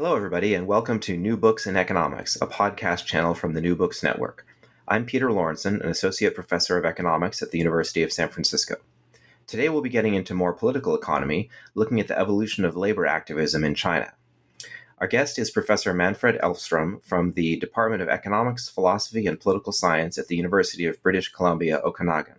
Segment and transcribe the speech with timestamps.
[0.00, 3.76] Hello, everybody, and welcome to New Books in Economics, a podcast channel from the New
[3.76, 4.46] Books Network.
[4.88, 8.76] I'm Peter Lorentzen, an associate professor of economics at the University of San Francisco.
[9.46, 13.62] Today, we'll be getting into more political economy, looking at the evolution of labor activism
[13.62, 14.14] in China.
[14.96, 20.16] Our guest is Professor Manfred Elfstrom from the Department of Economics, Philosophy, and Political Science
[20.16, 22.36] at the University of British Columbia, Okanagan.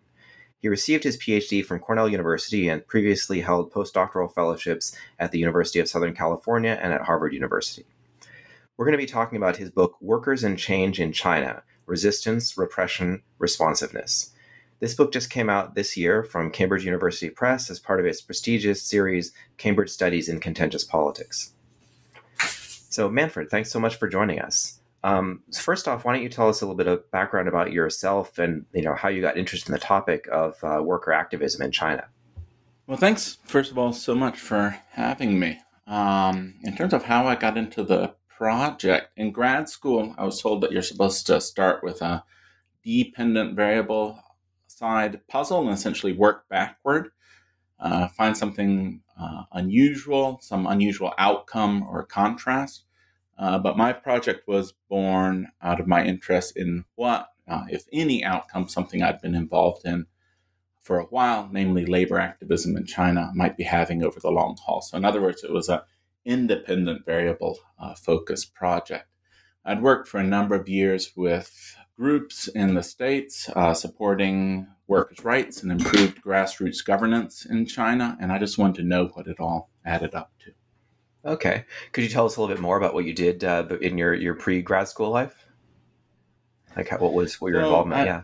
[0.61, 5.79] He received his PhD from Cornell University and previously held postdoctoral fellowships at the University
[5.79, 7.85] of Southern California and at Harvard University.
[8.77, 13.21] We're going to be talking about his book, Workers and Change in China Resistance, Repression,
[13.39, 14.31] Responsiveness.
[14.79, 18.21] This book just came out this year from Cambridge University Press as part of its
[18.21, 21.53] prestigious series, Cambridge Studies in Contentious Politics.
[22.89, 24.81] So, Manfred, thanks so much for joining us.
[25.03, 28.38] Um, first off, why don't you tell us a little bit of background about yourself
[28.38, 31.72] and you know how you got interested in the topic of uh, worker activism in
[31.72, 32.06] China?
[32.88, 35.59] Well, thanks first of all so much for having me.
[35.88, 40.41] Um, in terms of how I got into the project in grad school, I was
[40.41, 42.23] told that you're supposed to start with a
[42.83, 44.19] dependent variable
[44.68, 47.09] side puzzle and essentially work backward,
[47.79, 52.83] uh, find something uh, unusual, some unusual outcome or contrast
[53.38, 58.24] uh, but my project was born out of my interest in what, uh, if any,
[58.24, 60.06] outcome something I'd been involved in
[60.81, 64.81] for a while, namely labor activism in China, might be having over the long haul.
[64.81, 65.81] So, in other words, it was an
[66.25, 69.08] independent variable uh, focused project.
[69.63, 75.24] I'd worked for a number of years with groups in the States uh, supporting workers'
[75.24, 79.40] rights and improved grassroots governance in China, and I just wanted to know what it
[79.40, 80.52] all added up to.
[81.23, 81.65] Okay.
[81.91, 84.13] Could you tell us a little bit more about what you did uh, in your,
[84.13, 85.47] your pre grad school life?
[86.75, 88.01] Like, how, what was what your so involvement?
[88.01, 88.23] I, yeah.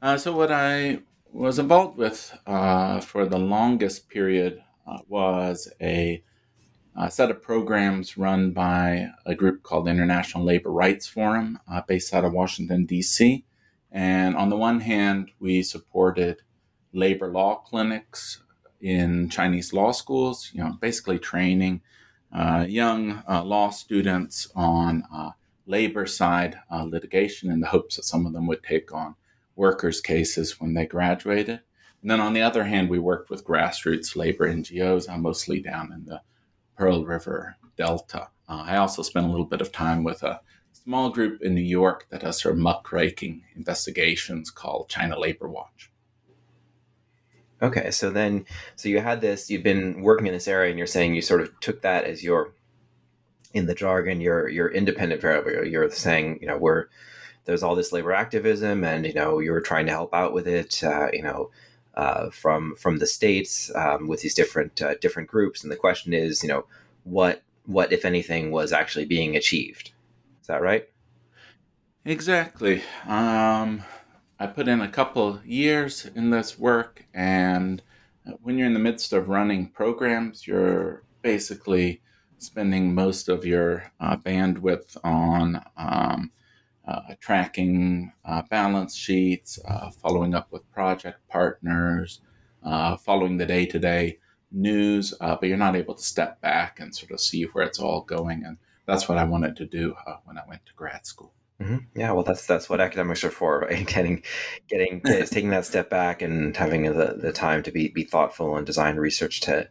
[0.00, 1.00] Uh, so, what I
[1.32, 6.22] was involved with uh, for the longest period uh, was a,
[6.96, 11.82] a, set of programs run by a group called the International Labor Rights Forum, uh,
[11.86, 13.44] based out of Washington, D.C.
[13.92, 16.42] And on the one hand, we supported
[16.92, 18.42] labor law clinics
[18.80, 21.80] in Chinese law schools, you know, basically training
[22.32, 25.30] uh, young uh, law students on uh,
[25.66, 29.14] labor side uh, litigation in the hopes that some of them would take on
[29.56, 31.60] workers' cases when they graduated.
[32.00, 35.92] And then on the other hand, we worked with grassroots labor NGOs, uh, mostly down
[35.92, 36.22] in the
[36.76, 38.28] Pearl River Delta.
[38.48, 40.40] Uh, I also spent a little bit of time with a
[40.72, 45.90] small group in New York that does sort of muckraking investigations called China Labor Watch.
[47.60, 48.46] Okay, so then,
[48.76, 51.40] so you had this, you've been working in this area, and you're saying you sort
[51.40, 52.52] of took that as your,
[53.52, 55.64] in the jargon, your your independent variable.
[55.64, 56.86] You're saying, you know, we're
[57.46, 60.84] there's all this labor activism, and you know, you're trying to help out with it,
[60.84, 61.50] uh, you know,
[61.94, 66.12] uh, from from the states um, with these different uh, different groups, and the question
[66.12, 66.66] is, you know,
[67.04, 69.92] what what if anything was actually being achieved?
[70.40, 70.88] Is that right?
[72.04, 72.82] Exactly.
[73.06, 73.82] Um,
[74.40, 77.82] I put in a couple years in this work, and
[78.40, 82.02] when you're in the midst of running programs, you're basically
[82.38, 86.30] spending most of your uh, bandwidth on um,
[86.86, 92.20] uh, tracking uh, balance sheets, uh, following up with project partners,
[92.62, 94.18] uh, following the day to day
[94.52, 97.80] news, uh, but you're not able to step back and sort of see where it's
[97.80, 98.44] all going.
[98.44, 98.56] And
[98.86, 101.32] that's what I wanted to do when I went to grad school.
[101.60, 101.98] Mm-hmm.
[101.98, 103.86] Yeah, well, that's that's what academics are for, right?
[103.86, 104.22] Getting,
[104.68, 108.64] getting, taking that step back and having the, the time to be be thoughtful and
[108.66, 109.68] design research to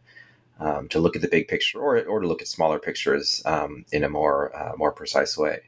[0.60, 3.84] um, to look at the big picture or or to look at smaller pictures um,
[3.92, 5.60] in a more uh, more precise way.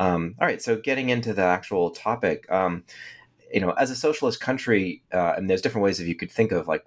[0.00, 2.84] Um, all right, so getting into the actual topic, um,
[3.52, 6.52] you know, as a socialist country, uh, and there's different ways that you could think
[6.52, 6.84] of like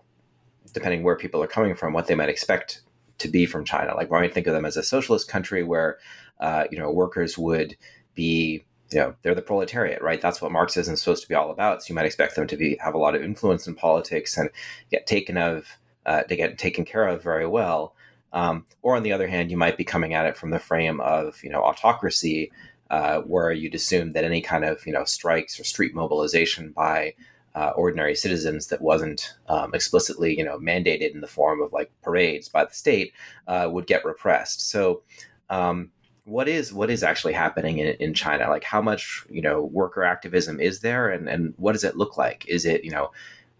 [0.73, 2.81] depending where people are coming from, what they might expect
[3.19, 3.95] to be from China.
[3.95, 5.97] Like, we might think of them as a socialist country where,
[6.39, 7.77] uh, you know, workers would
[8.15, 10.21] be, you know, they're the proletariat, right?
[10.21, 11.83] That's what Marxism is supposed to be all about.
[11.83, 14.49] So you might expect them to be have a lot of influence in politics and
[14.89, 15.67] get taken of,
[16.05, 17.95] uh, to get taken care of very well.
[18.33, 20.99] Um, or on the other hand, you might be coming at it from the frame
[21.01, 22.51] of, you know, autocracy,
[22.89, 27.13] uh, where you'd assume that any kind of, you know, strikes or street mobilization by
[27.55, 31.89] uh, ordinary citizens that wasn't um, explicitly, you know, mandated in the form of like
[32.01, 33.13] parades by the state
[33.47, 34.69] uh, would get repressed.
[34.69, 35.01] So,
[35.49, 35.91] um,
[36.25, 38.49] what is what is actually happening in, in China?
[38.49, 42.17] Like, how much you know worker activism is there, and and what does it look
[42.17, 42.45] like?
[42.47, 43.11] Is it you know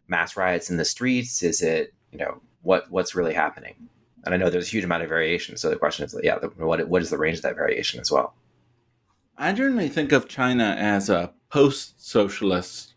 [0.08, 1.42] mass riots in the streets?
[1.44, 3.76] Is it you know what what's really happening?
[4.26, 5.56] And I know there's a huge amount of variation.
[5.56, 8.12] So the question is, yeah, the, what what is the range of that variation as
[8.12, 8.34] well?
[9.38, 12.96] I generally think of China as a post-socialist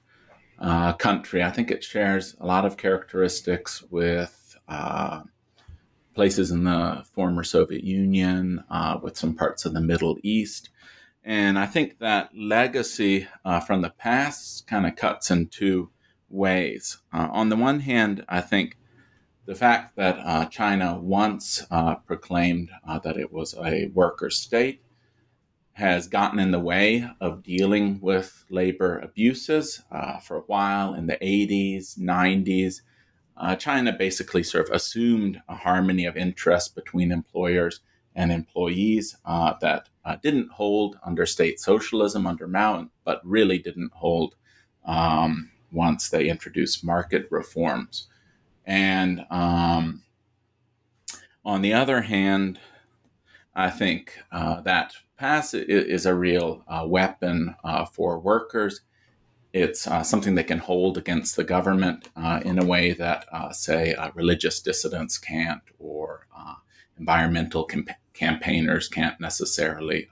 [0.60, 1.42] uh, country.
[1.42, 5.22] I think it shares a lot of characteristics with uh,
[6.18, 10.68] places in the former Soviet Union, uh, with some parts of the Middle East.
[11.22, 15.90] And I think that legacy uh, from the past kind of cuts in two
[16.28, 16.98] ways.
[17.12, 18.76] Uh, on the one hand, I think
[19.46, 21.64] the fact that uh, China once
[22.04, 22.70] proclaimed
[23.04, 24.82] that it was a worker state
[25.74, 29.84] has gotten in the way of dealing with labor abuses.
[29.92, 32.80] Uh, for a while in the 80s, 90s,
[33.38, 37.80] uh, China basically sort of assumed a harmony of interest between employers
[38.14, 43.92] and employees uh, that uh, didn't hold under state socialism under Mao, but really didn't
[43.92, 44.34] hold
[44.84, 48.08] um, once they introduced market reforms.
[48.66, 50.02] And um,
[51.44, 52.58] on the other hand,
[53.54, 58.82] I think uh, that pass is a real uh, weapon uh, for workers.
[59.60, 63.52] It's uh, something they can hold against the government uh, in a way that, uh,
[63.52, 66.26] say, uh, religious dissidents can't, or
[66.98, 70.08] environmental camp- campaigners can't necessarily.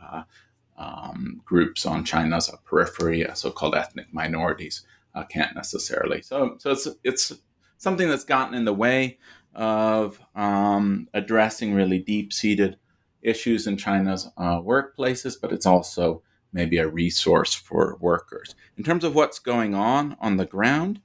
[0.79, 4.85] Um, groups on China's periphery, so-called ethnic minorities,
[5.31, 6.21] can't necessarily.
[6.23, 7.33] So, so it's it's
[7.79, 9.19] something that's gotten in the way
[9.55, 12.77] of um, addressing really deep-seated
[13.23, 16.23] issues in China's uh, workplaces, but it's also
[16.57, 18.55] maybe a resource for workers.
[18.77, 21.01] In terms of what's going on on the ground,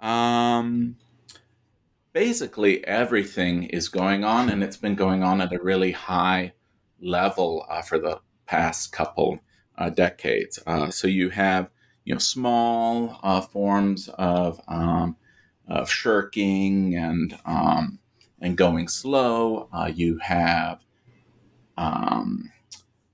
[0.00, 0.96] um,
[2.12, 6.52] basically everything is going on, and it's been going on at a really high
[7.00, 9.38] level uh, for the past couple
[9.78, 10.58] uh, decades.
[10.66, 11.70] Uh, so you have
[12.04, 15.16] you know small uh, forms of um,
[15.68, 18.00] of shirking and um,
[18.40, 19.68] and going slow.
[19.72, 20.80] Uh, you have
[21.76, 22.50] um,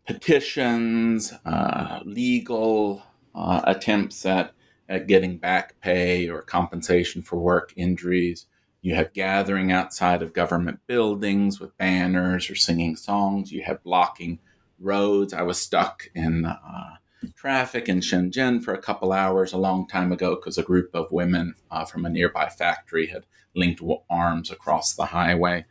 [0.07, 3.03] petitions, uh, legal
[3.35, 4.53] uh, attempts at,
[4.89, 8.47] at getting back pay or compensation for work injuries.
[8.83, 13.51] You have gathering outside of government buildings with banners or singing songs.
[13.51, 14.39] You have blocking
[14.79, 15.33] roads.
[15.33, 16.97] I was stuck in uh,
[17.35, 21.11] traffic in Shenzhen for a couple hours a long time ago because a group of
[21.11, 23.27] women uh, from a nearby factory had
[23.57, 25.65] linked arms across the highway.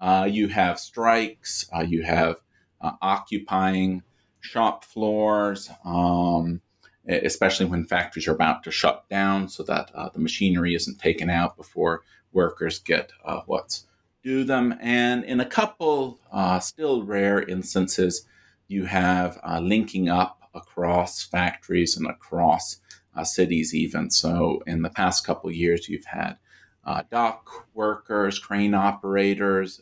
[0.00, 1.68] Uh, you have strikes.
[1.74, 2.36] Uh, you have
[2.80, 4.02] uh, occupying
[4.40, 6.60] shop floors, um,
[7.06, 11.28] especially when factories are about to shut down, so that uh, the machinery isn't taken
[11.28, 13.86] out before workers get uh, what's
[14.22, 14.74] due them.
[14.80, 18.26] And in a couple uh, still rare instances,
[18.68, 22.80] you have linking up across factories and across
[23.24, 24.10] cities, even.
[24.10, 26.36] So in the past couple years, you've had
[26.84, 29.80] uh, dock workers, crane operators,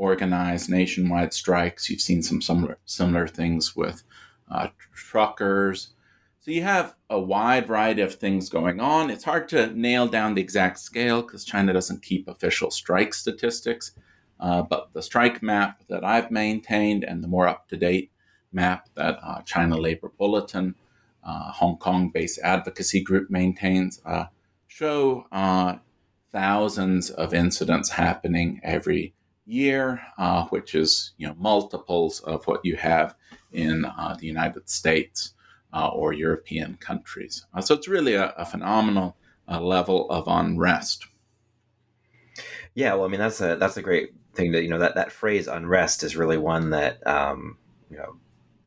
[0.00, 1.88] uh, organize nationwide strikes.
[1.90, 4.02] You've seen some similar, similar things with
[4.50, 5.94] uh, truckers.
[6.40, 9.10] So you have a wide variety of things going on.
[9.10, 13.92] It's hard to nail down the exact scale because China doesn't keep official strike statistics.
[14.40, 18.10] Uh, but the strike map that I've maintained and the more up to date
[18.52, 20.74] map that uh, China Labor Bulletin,
[21.22, 24.24] uh, Hong Kong based advocacy group maintains, uh,
[24.66, 25.76] show uh,
[26.32, 29.12] thousands of incidents happening every
[29.46, 33.14] year, uh, which is you know multiples of what you have
[33.52, 35.34] in uh, the United States
[35.72, 37.46] uh, or European countries.
[37.54, 39.16] Uh, so it's really a, a phenomenal
[39.48, 41.06] uh, level of unrest.
[42.74, 45.12] Yeah, well, I mean that's a that's a great thing that you know that that
[45.12, 47.58] phrase unrest is really one that um,
[47.90, 48.16] you know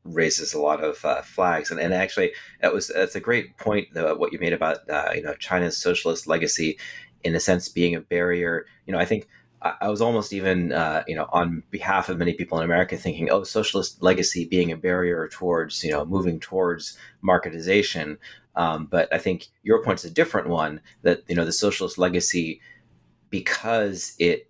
[0.03, 3.87] raises a lot of uh, flags and, and actually that was that's a great point
[3.93, 6.77] though, what you made about uh, you know China's socialist legacy
[7.23, 9.27] in a sense being a barrier you know I think
[9.63, 13.29] I, was almost even uh, you know on behalf of many people in America thinking
[13.29, 18.17] oh socialist legacy being a barrier towards you know moving towards marketization.
[18.55, 22.61] Um, but I think your point's a different one that you know the socialist legacy
[23.29, 24.49] because it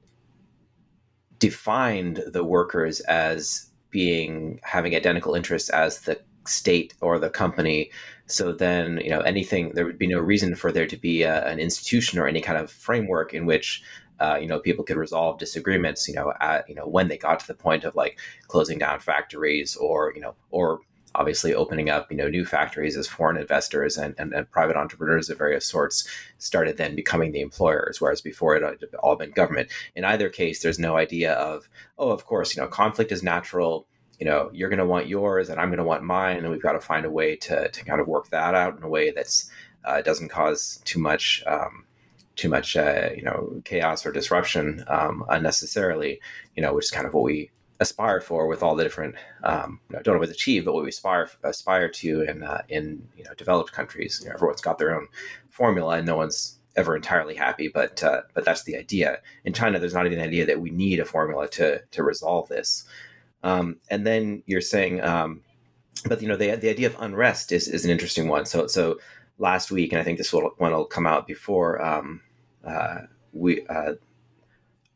[1.40, 7.92] defined the workers as being having identical interests as the state or the company
[8.26, 11.46] so then you know anything there would be no reason for there to be a,
[11.46, 13.84] an institution or any kind of framework in which
[14.20, 17.40] uh, you know people could resolve disagreements you know at you know when they got
[17.40, 20.80] to the point of like closing down factories or you know or
[21.16, 25.30] obviously opening up you know new factories as foreign investors and, and, and, private entrepreneurs
[25.30, 29.70] of various sorts started then becoming the employers whereas before it had all been government.
[29.96, 33.88] In either case there's no idea of oh of course you know conflict is natural
[34.20, 36.62] you know you're going to want yours and i'm going to want mine and we've
[36.62, 39.12] got to find a way to, to kind of work that out in a way
[39.12, 39.50] that's
[39.86, 41.84] uh, doesn't cause too much um,
[42.36, 46.22] too much uh, you know chaos or disruption um, unnecessarily
[46.56, 49.80] you know which is kind of what we aspire for with all the different um,
[49.92, 53.34] don't know what achieve, but what we aspire aspire to in uh, in you know
[53.36, 54.20] developed countries.
[54.22, 55.08] You know, everyone's got their own
[55.50, 57.68] formula, and no one's ever entirely happy.
[57.68, 59.20] But uh, but that's the idea.
[59.46, 62.48] In China, there's not even an idea that we need a formula to to resolve
[62.50, 62.86] this.
[63.44, 65.42] Um, and then you're saying, um,
[66.08, 68.46] but you know, the the idea of unrest is is an interesting one.
[68.46, 69.00] So so
[69.38, 72.22] last week, and I think this will, one will come out before um,
[72.66, 73.02] uh,
[73.34, 73.94] we uh,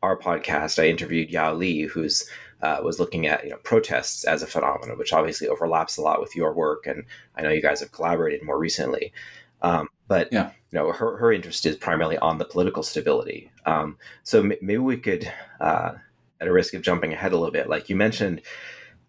[0.02, 0.82] our podcast.
[0.82, 2.30] I interviewed Yao Li, who's
[2.62, 6.22] uh, was looking at you know protests as a phenomenon, which obviously overlaps a lot
[6.22, 7.04] with your work, and
[7.36, 9.14] I know you guys have collaborated more recently.
[9.62, 10.52] Um, but yeah.
[10.72, 13.52] you know, her her interest is primarily on the political stability.
[13.66, 15.94] Um, so m- maybe we could, uh,
[16.40, 18.42] at a risk of jumping ahead a little bit, like you mentioned,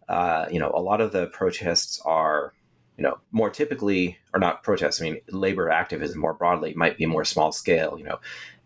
[0.09, 2.55] uh, you know, a lot of the protests are
[2.97, 7.07] you know, more typically, or not protests, I mean, labor activism more broadly might be
[7.07, 8.19] more small scale, you know,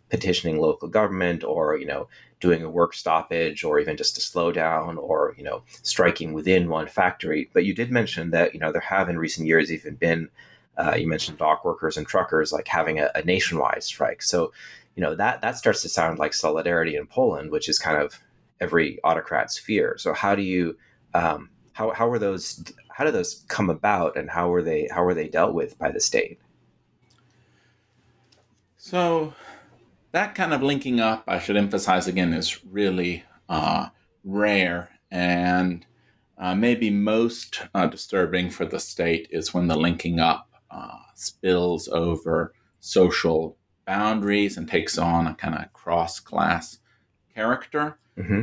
[0.08, 2.08] petitioning local government or, you know,
[2.42, 6.88] doing a work stoppage or even just a slowdown or you know striking within one
[6.88, 7.48] factory.
[7.54, 10.28] But you did mention that you know there have in recent years even been
[10.76, 14.22] uh, you mentioned dock workers and truckers like having a, a, nationwide strike.
[14.22, 14.52] So
[14.96, 18.20] you know that that starts to sound like solidarity in poland which is kind of
[18.62, 20.76] every autocrat's fear so how do you
[21.14, 25.02] um, how, how were those how did those come about and how were they how
[25.04, 26.38] were they dealt with by the state
[28.76, 29.34] so
[30.12, 33.88] that kind of linking up, I should emphasize again, is really uh,
[34.24, 34.90] rare.
[35.10, 35.84] And
[36.38, 41.88] uh, maybe most uh, disturbing for the state is when the linking up uh, spills
[41.88, 46.78] over social boundaries and takes on a kind of cross class
[47.34, 47.98] character.
[48.18, 48.42] Mm-hmm.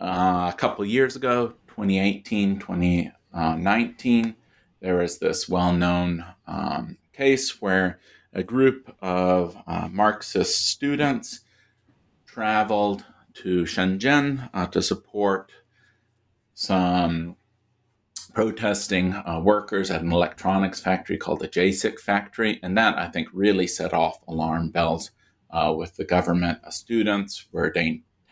[0.00, 4.34] Uh, a couple years ago, 2018, 2019,
[4.80, 7.98] there was this well known um, case where
[8.32, 11.40] a group of uh, Marxist students
[12.26, 15.52] traveled to Shenzhen uh, to support
[16.54, 17.36] some
[18.32, 22.58] protesting uh, workers at an electronics factory called the JASIC factory.
[22.62, 25.12] And that, I think, really set off alarm bells
[25.50, 26.58] uh, with the government.
[26.64, 27.70] Uh, students were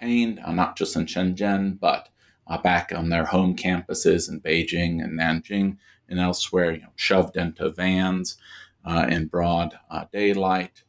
[0.03, 2.09] detained, uh, not just in Shenzhen, but
[2.63, 5.79] back on their home campuses in Beijing and Nanjing
[6.09, 8.37] and elsewhere, you know, shoved into vans
[8.85, 10.83] uh, in broad uh, daylight.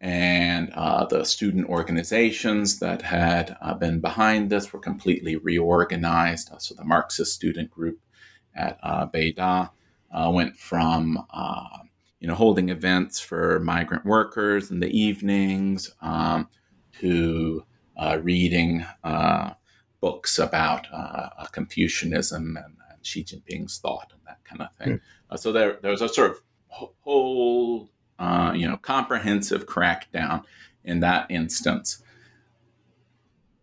[0.00, 6.52] And uh, the student organizations that had uh, been behind this were completely reorganized.
[6.52, 7.98] Uh, so the Marxist student group
[8.54, 9.70] at uh, Beida
[10.12, 11.18] went from
[12.20, 16.48] you know holding events for migrant workers in the evenings um,
[17.00, 17.64] to
[18.20, 18.84] reading
[20.00, 20.86] books about
[21.52, 25.00] Confucianism and, and, Xi Jinping's thought and that kind of thing.
[25.32, 25.38] Mm.
[25.38, 26.36] so there, there was a sort of
[26.72, 30.44] whole, uh, you know, comprehensive crackdown
[30.84, 32.02] in that instance.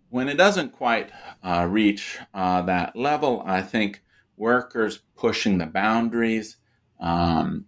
[0.09, 1.11] When it doesn't quite
[1.43, 4.03] uh, reach uh, that level, I think
[4.37, 6.57] workers pushing the boundaries
[6.99, 7.65] um,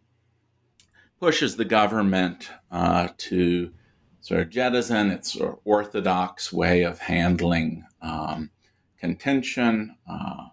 [1.19, 3.71] pushes the government uh, to
[4.21, 8.49] sort of jettison its orthodox way of handling um,
[8.97, 10.45] contention uh,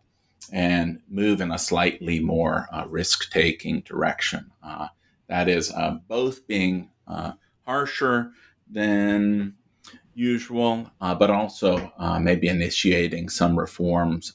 [0.52, 4.50] and move in a slightly more uh, risk taking direction.
[4.62, 4.88] Uh,
[5.28, 7.32] that is, uh, both being uh,
[7.66, 8.32] harsher
[8.70, 9.54] than
[10.14, 14.32] usual, uh, but also maybe initiating some reforms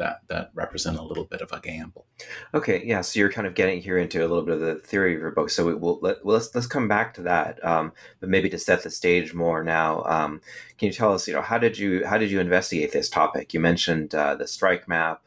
[0.00, 2.06] that that represent a little bit of a gamble.
[2.52, 3.02] Okay, yeah.
[3.02, 5.30] So you're kind of getting here into a little bit of the theory of your
[5.30, 5.50] book.
[5.50, 8.58] So we will let, well, let's let's come back to that, um, but maybe to
[8.58, 10.02] set the stage more now.
[10.04, 10.40] Um,
[10.78, 13.54] can you tell us, you know, how did you how did you investigate this topic?
[13.54, 15.22] You mentioned uh, the strike map,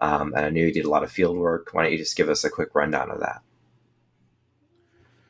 [0.00, 1.70] um, and I knew you did a lot of field work.
[1.72, 3.40] Why don't you just give us a quick rundown of that?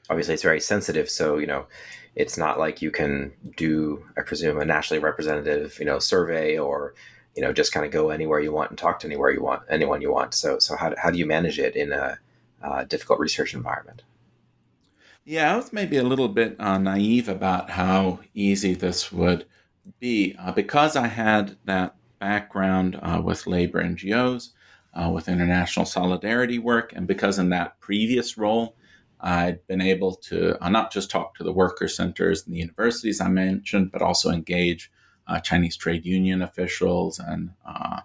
[0.09, 1.67] Obviously, it's very sensitive, so you know,
[2.15, 6.95] it's not like you can do, I presume, a nationally representative, you know, survey or
[7.37, 9.63] you know just kind of go anywhere you want and talk to anywhere you want
[9.69, 10.35] anyone you want.
[10.35, 12.19] So so how, how do you manage it in a
[12.89, 14.03] difficult research environment?
[15.25, 19.45] Yeah i was maybe a little bit uh, naive about how easy this would
[19.99, 24.51] be uh, because i had that background uh, with labor ngos
[24.95, 28.77] uh, with international solidarity work and because in that previous role
[29.21, 33.21] I'd been able to uh, not just talk to the worker centers and the universities
[33.21, 34.91] I mentioned, but also engage
[35.27, 38.01] uh, Chinese trade union officials and uh,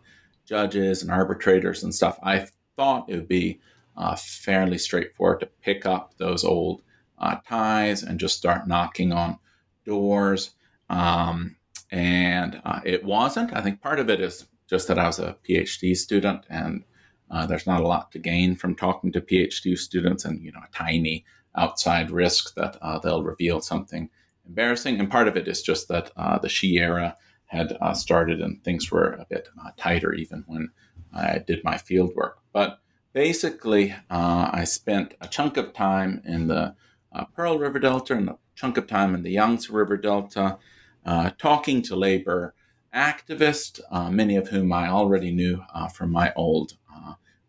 [0.46, 3.60] judges and arbitrators and stuff, I thought it would be
[3.96, 6.82] uh, fairly straightforward to pick up those old
[7.18, 9.38] uh, ties and just start knocking on
[9.86, 10.52] doors.
[10.90, 11.58] Um,
[11.92, 13.56] and uh, it wasn't.
[13.56, 16.84] I think part of it is just that I was a PhD student and
[17.30, 20.60] uh, there's not a lot to gain from talking to PhD students and, you know,
[20.60, 21.26] a tiny
[21.56, 24.10] outside risk that they'll reveal something
[24.46, 25.00] embarrassing.
[25.00, 28.64] And part of it is just that uh, the Xi era had uh, started and
[28.64, 30.70] things were a bit uh, tighter even when
[31.14, 32.40] I did my field work.
[32.54, 32.80] But
[33.14, 36.76] basically, uh, I spent a chunk of time in the
[37.14, 40.58] uh, Pearl River Delta and a chunk of time in the Yangtze River Delta
[41.06, 42.54] uh, talking to labor
[42.96, 43.80] activists,
[44.12, 46.74] many of whom I already knew from my old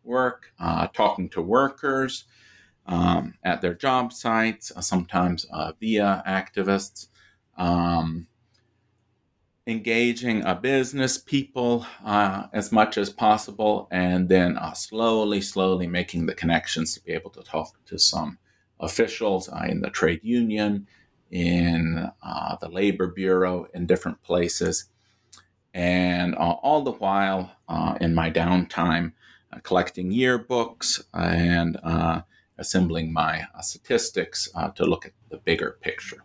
[0.05, 0.53] work,
[0.93, 2.25] talking to workers
[2.87, 7.09] um, at their job sites, uh, sometimes uh, via activists,
[7.57, 8.27] um,
[9.67, 16.27] engaging uh, business people uh, as much as possible, and then uh, slowly, slowly making
[16.27, 18.39] the connections to be able to talk to some
[18.81, 20.87] officials in the trade union,
[21.31, 22.11] in
[22.61, 24.87] the labor bureau, in different places.
[25.73, 27.53] And all the while
[28.01, 29.13] in my downtime,
[29.63, 31.79] collecting yearbooks and
[32.63, 36.23] assembling my uh, statistics uh, to look at the bigger picture.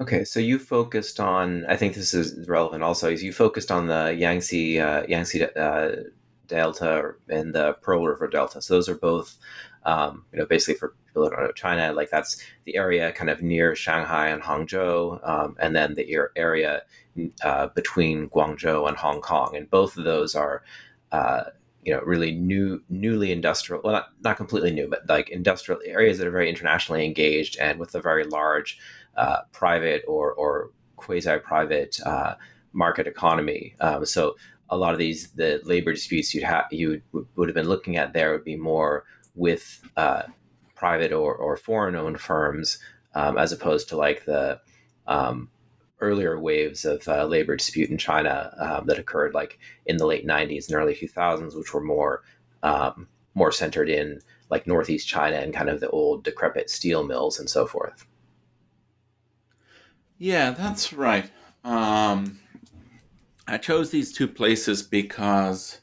[0.00, 1.66] Okay, so you focused on.
[1.66, 2.82] I think this is relevant.
[2.84, 5.90] Also, is you focused on the Yangtze uh, Yangtze uh,
[6.48, 8.60] Delta and the Pearl River Delta.
[8.62, 9.38] So those are both,
[9.84, 13.30] um, you know, basically for people who don't know China, like that's the area kind
[13.30, 16.82] of near Shanghai and Hangzhou, um, and then the area
[17.42, 19.56] uh, between Guangzhou and Hong Kong.
[19.56, 20.62] And both of those are
[21.12, 21.44] uh,
[21.88, 26.18] you know really new newly industrial well not, not completely new but like industrial areas
[26.18, 28.78] that are very internationally engaged and with a very large
[29.16, 32.34] uh, private or or quasi private uh,
[32.74, 33.74] market economy.
[33.80, 34.36] Um, so
[34.68, 37.00] a lot of these the labor disputes you'd have you
[37.36, 40.24] would have been looking at there would be more with uh,
[40.74, 42.78] private or, or foreign owned firms
[43.14, 44.60] um, as opposed to like the
[45.06, 45.48] um,
[46.00, 50.26] earlier waves of uh, labor dispute in China um, that occurred like in the late
[50.26, 52.22] 90s and early 2000s, which were more
[52.62, 57.38] um, more centered in like northeast China and kind of the old decrepit steel mills
[57.38, 58.06] and so forth.
[60.18, 61.30] Yeah, that's right.
[61.64, 62.40] Um,
[63.46, 65.80] I chose these two places because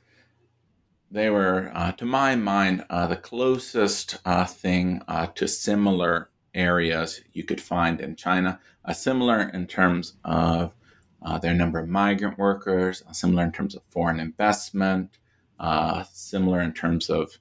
[1.09, 7.21] they were, uh, to my mind, uh, the closest uh, thing uh, to similar areas
[7.33, 10.73] you could find in China, uh, similar in terms of
[11.21, 15.17] uh, their number of migrant workers, uh, similar in terms of foreign investment,
[15.59, 17.37] uh, similar in terms of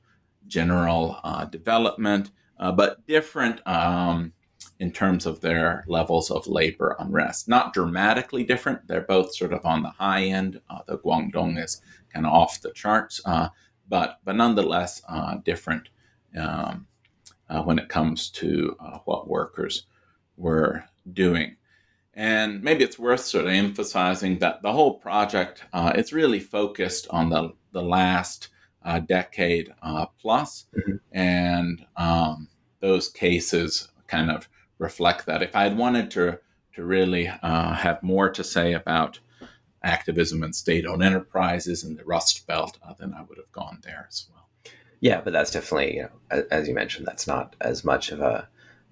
[0.46, 4.32] general uh, development, uh, but different um,
[4.80, 7.48] in terms of their levels of labor unrest.
[7.48, 8.86] Not dramatically different.
[8.86, 10.60] They're both sort of on the high end.
[10.86, 11.80] the Guangdong is
[12.12, 13.20] kind of off the charts,
[13.88, 15.02] but but nonetheless
[15.44, 15.88] different.
[16.38, 16.86] Um,
[17.48, 19.86] uh, when it comes to uh, what workers
[20.36, 21.56] were doing.
[22.14, 27.06] And maybe it's worth sort of emphasizing that the whole project uh, it's really focused
[27.10, 28.48] on the the last
[28.84, 30.66] uh, decade uh, plus.
[30.76, 30.96] Mm-hmm.
[31.12, 32.48] and um,
[32.80, 35.42] those cases kind of reflect that.
[35.42, 36.38] If I had wanted to
[36.74, 39.20] to really uh, have more to say about
[39.82, 44.26] activism and state-owned enterprises and the Rust Belt, then I would have gone there as
[44.32, 44.43] well.
[45.04, 48.48] Yeah, but that's definitely, you know, as you mentioned, that's not as much of a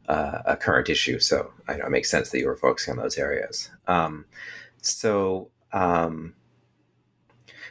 [0.07, 1.19] uh, a current issue.
[1.19, 3.71] So I know it makes sense that you were focusing on those areas.
[3.87, 4.27] Um,
[4.83, 6.35] so um,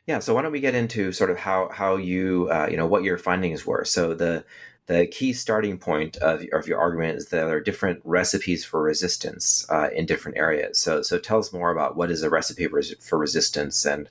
[0.07, 2.87] yeah, so why don't we get into sort of how how you uh, you know
[2.87, 3.85] what your findings were?
[3.85, 4.43] So the
[4.87, 8.81] the key starting point of, of your argument is that there are different recipes for
[8.81, 10.79] resistance uh, in different areas.
[10.79, 12.67] So so tell us more about what is a recipe
[13.01, 14.09] for resistance and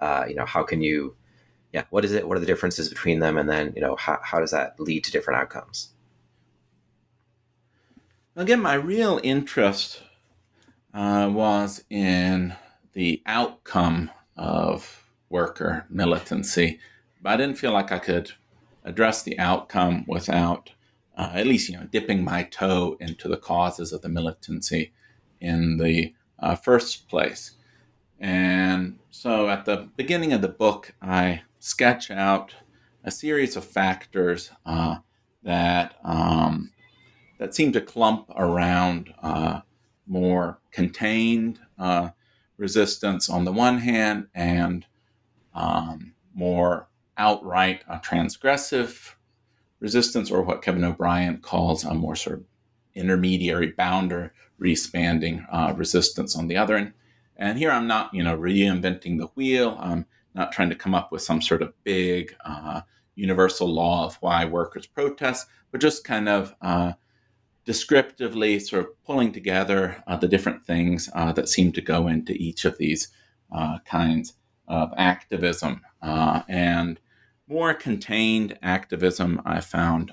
[0.00, 1.14] uh, you know how can you
[1.76, 4.18] yeah what is it what are the differences between them and then you know how,
[4.22, 5.90] how does that lead to different outcomes?
[8.34, 10.02] Again my real interest
[10.94, 12.56] uh, was in
[12.94, 16.78] the outcome of worker militancy
[17.20, 18.32] but i didn't feel like i could
[18.84, 20.70] address the outcome without
[21.18, 24.92] uh, at least you know dipping my toe into the causes of the militancy
[25.40, 27.52] in the uh, first place.
[28.18, 32.54] And so at the beginning of the book, I sketch out
[33.02, 34.98] a series of factors uh,
[35.42, 36.70] that um,
[37.38, 39.60] that seem to clump around uh,
[40.06, 42.10] more contained uh,
[42.56, 44.86] resistance on the one hand, and
[45.54, 49.14] um, more outright uh, transgressive
[49.80, 52.44] resistance, or what Kevin O'Brien calls a more sort of
[52.94, 54.30] intermediary boundary
[54.76, 56.92] spanning uh, resistance on the other end.
[57.36, 59.76] And here I'm not, you know, reinventing the wheel.
[59.80, 62.82] I'm not trying to come up with some sort of big uh,
[63.14, 66.92] universal law of why workers protest, but just kind of uh,
[67.64, 72.32] descriptively sort of pulling together uh, the different things uh, that seem to go into
[72.34, 73.08] each of these
[73.50, 74.34] uh, kinds
[74.68, 75.80] of activism.
[76.02, 77.00] Uh, and
[77.48, 80.12] more contained activism, I found,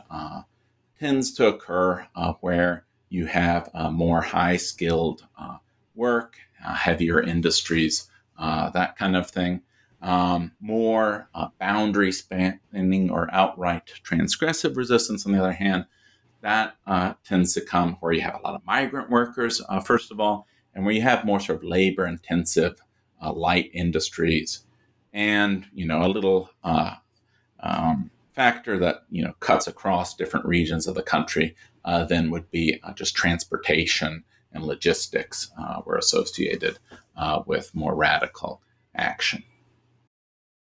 [1.00, 2.08] tends to occur
[2.42, 5.26] where you have more high skilled
[5.96, 8.08] work heavier industries,
[8.40, 9.62] that kind of thing.
[10.04, 15.86] Um, more uh, boundary spanning or outright transgressive resistance, on the other hand,
[16.42, 20.12] that uh, tends to come where you have a lot of migrant workers, uh, first
[20.12, 22.82] of all, and where you have more sort of labor intensive
[23.22, 24.66] uh, light industries.
[25.14, 30.96] And, you know, a little um, factor that, you know, cuts across different regions of
[30.96, 31.56] the country
[32.10, 36.78] then would be just transportation and logistics uh, were associated
[37.16, 38.62] uh, with more radical
[38.96, 39.44] action.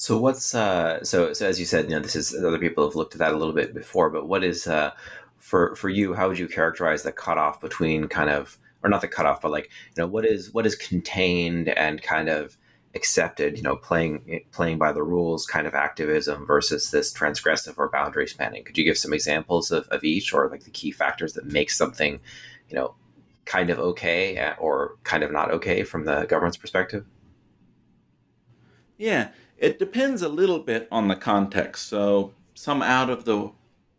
[0.00, 2.96] So what's uh, so so as you said, you know, this is other people have
[2.96, 4.92] looked at that a little bit before, but what is uh,
[5.36, 6.14] for for you?
[6.14, 9.64] How would you characterize the cutoff between kind of or not the cutoff, but like
[9.94, 12.56] you know what is what is contained and kind of
[12.94, 17.90] accepted, you know, playing playing by the rules kind of activism versus this transgressive or
[17.90, 18.64] boundary spanning.
[18.64, 21.70] Could you give some examples of, of each or like the key factors that make
[21.70, 22.20] something
[22.70, 22.94] you know,
[23.44, 27.04] kind of okay uh, or kind of not okay from the government's perspective?
[28.96, 29.28] Yeah,
[29.60, 31.88] it depends a little bit on the context.
[31.88, 33.52] So, some out of the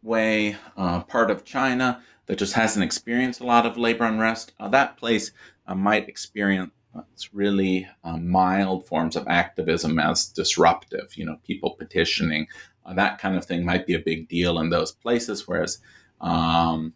[0.03, 4.67] way uh, part of China that just hasn't experienced a lot of labor unrest, uh,
[4.69, 5.31] that place
[5.67, 6.71] uh, might experience
[7.31, 11.15] really uh, mild forms of activism as disruptive.
[11.15, 12.47] You know, people petitioning,
[12.85, 15.79] uh, that kind of thing might be a big deal in those places, whereas
[16.19, 16.93] um,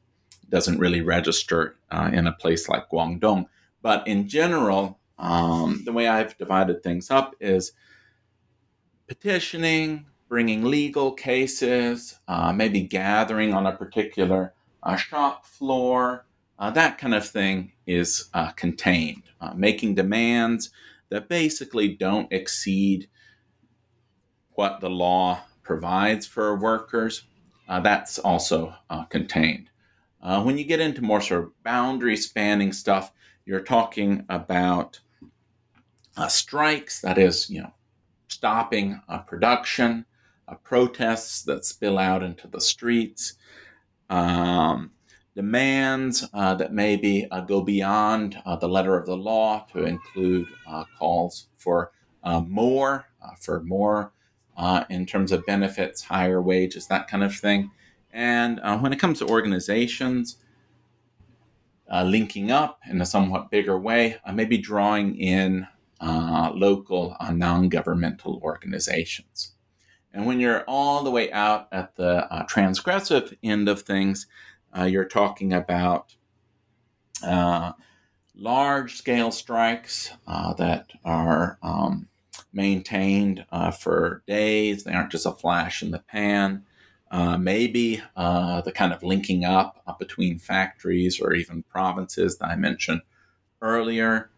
[0.50, 3.46] doesn't really register uh, in a place like Guangdong.
[3.84, 7.72] But in general, um, the way I've divided things up is
[9.08, 16.26] petitioning, bringing legal cases, uh, maybe gathering on a particular uh, shop floor,
[16.58, 19.24] uh, that kind of thing is uh, contained.
[19.42, 20.72] Uh, making demands
[21.10, 23.08] that basically don't exceed
[24.52, 27.24] what the law provides for workers,
[27.68, 28.74] that's also
[29.10, 29.70] contained.
[30.26, 33.12] Uh, when you get into more sort of boundary spanning stuff,
[33.46, 35.00] you're talking about
[36.18, 37.74] uh, strikes, that is, you know,
[38.36, 40.06] stopping uh, production,
[40.48, 43.34] uh, protests that spill out into the streets,
[44.10, 44.92] um,
[45.36, 50.48] demands uh, that maybe uh, go beyond the letter of the law to include
[50.98, 51.92] calls for
[52.48, 53.06] more,
[53.42, 54.12] for more
[54.90, 57.72] in terms of benefits, higher wages, that kind of thing.
[58.16, 60.38] And uh, when it comes to organizations,
[61.92, 65.68] uh, linking up in a somewhat bigger way, uh, maybe drawing in
[66.00, 69.54] uh, local uh, non governmental organizations.
[70.14, 74.28] And when you're all the way out at the uh, transgressive end of things,
[74.86, 76.16] you're talking about
[78.38, 82.10] large scale strikes that are um,
[82.52, 83.46] maintained
[83.80, 86.66] for days, they aren't just a flash in the pan.
[87.12, 92.48] Uh, maybe uh, the kind of linking up uh, between factories or even provinces that
[92.48, 93.02] I mentioned
[93.62, 94.30] earlier.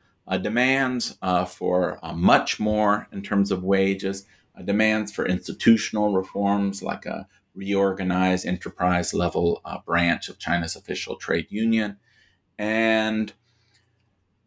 [0.41, 4.25] Demands for much more in terms of wages,
[4.65, 11.97] demands for institutional reforms like a reorganized enterprise level branch of China's official trade union,
[12.57, 13.33] and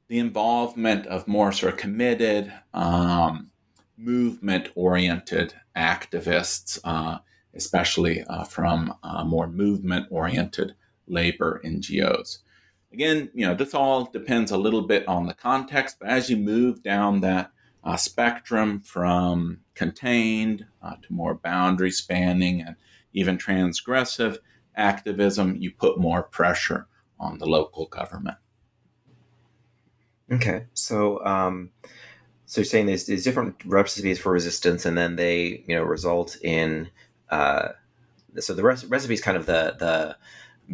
[0.08, 3.50] the involvement of more sort of committed, um,
[3.96, 7.18] movement oriented activists, uh,
[7.54, 10.74] especially uh, from uh, more movement oriented
[11.06, 12.38] labor NGOs.
[12.92, 16.36] Again, you know, this all depends a little bit on the context, but as you
[16.36, 17.52] move down that
[17.84, 22.76] uh, spectrum from contained uh, to more boundary spanning and
[23.12, 24.38] even transgressive
[24.76, 26.86] activism, you put more pressure
[27.18, 28.36] on the local government.
[30.32, 31.70] Okay, so um,
[32.46, 36.36] so you're saying there's, there's different recipes for resistance, and then they you know result
[36.42, 36.88] in
[37.30, 37.68] uh,
[38.38, 40.16] so the recipe is kind of the the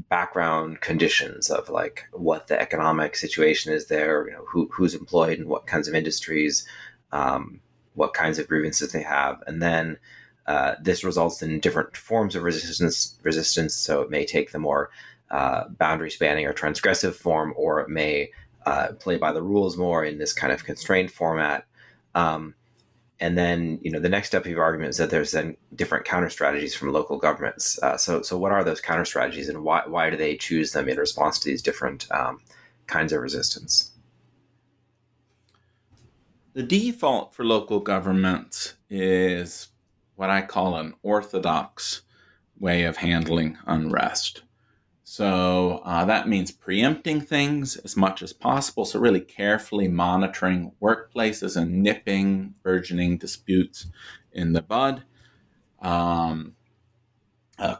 [0.08, 5.38] background conditions of like what the economic situation is there, you know, who who's employed
[5.38, 6.66] and what kinds of industries,
[7.12, 7.60] um,
[7.94, 9.98] what kinds of grievances they have, and then
[10.46, 13.18] uh, this results in different forms of resistance.
[13.22, 14.90] Resistance, so it may take the more
[15.30, 18.30] uh, boundary spanning or transgressive form, or it may
[18.66, 21.64] uh, play by the rules more in this kind of constrained format.
[22.14, 22.54] Um,
[23.18, 26.04] and then, you know, the next step of your argument is that there's then different
[26.04, 27.78] counter strategies from local governments.
[27.82, 30.88] Uh, so, so what are those counter strategies, and why why do they choose them
[30.88, 32.40] in response to these different um,
[32.86, 33.92] kinds of resistance?
[36.52, 39.68] The default for local governments is
[40.14, 42.02] what I call an orthodox
[42.58, 44.42] way of handling unrest.
[45.08, 48.84] So uh, that means preempting things as much as possible.
[48.84, 53.86] So, really carefully monitoring workplaces and nipping burgeoning disputes
[54.32, 55.04] in the bud.
[55.80, 56.56] Um,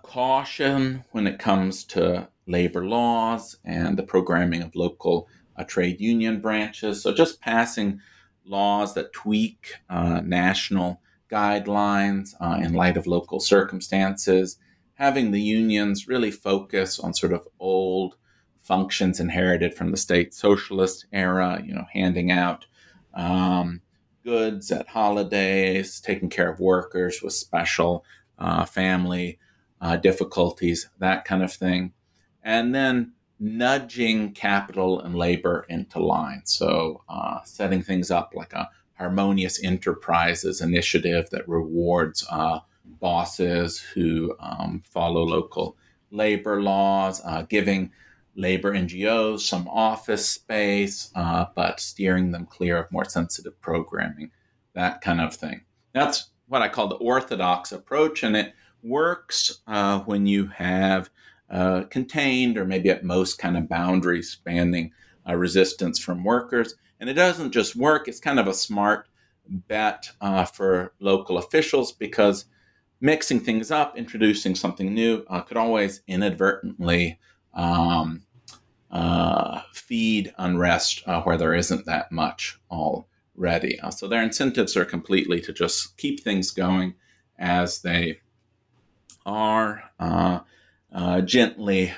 [0.05, 6.41] caution when it comes to labor laws and the programming of local uh, trade union
[6.41, 7.03] branches.
[7.03, 8.01] So, just passing
[8.45, 14.59] laws that tweak uh, national guidelines uh, in light of local circumstances
[14.97, 18.17] having the unions really focus on sort of old
[18.63, 22.67] functions inherited from the state socialist era, you know, handing out
[23.15, 23.81] um,
[24.25, 28.05] goods at holidays, taking care of workers with special
[28.39, 29.39] uh, family
[29.81, 31.93] uh, difficulties, that kind of thing.
[32.43, 36.43] And then nudging capital and labor into line.
[36.45, 42.61] So, uh, setting things up like a harmonious enterprises initiative that rewards uh,
[43.01, 45.77] bosses who um, follow local
[46.11, 47.91] labor laws, uh, giving
[48.35, 54.31] labor NGOs some office space, uh, but steering them clear of more sensitive programming,
[54.75, 55.63] that kind of thing.
[55.93, 61.11] That's what I call the orthodox approach, and it works uh, when you have
[61.51, 64.93] uh, contained or maybe at most kind of boundary spanning
[65.29, 66.75] uh, resistance from workers.
[67.01, 69.09] And it doesn't just work, it's kind of a smart
[69.49, 72.47] bet uh, for local officials because
[73.01, 77.19] mixing things up, introducing something new, uh, could always inadvertently
[77.55, 78.23] um,
[78.91, 83.79] uh, feed unrest uh, where there isn't that much already.
[83.81, 86.95] Uh, so their incentives are completely to just keep things going
[87.39, 88.19] as they
[89.25, 90.41] are, uh,
[90.93, 91.93] uh, gently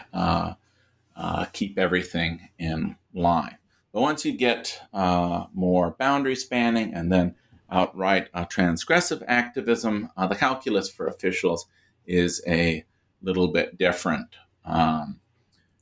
[1.53, 3.57] keep everything in line.
[3.93, 7.35] But once you get more boundary spanning and then
[7.71, 11.67] outright uh, transgressive activism, uh, the calculus for officials
[12.07, 12.85] is a
[13.23, 14.37] little bit different.
[14.65, 15.21] Um,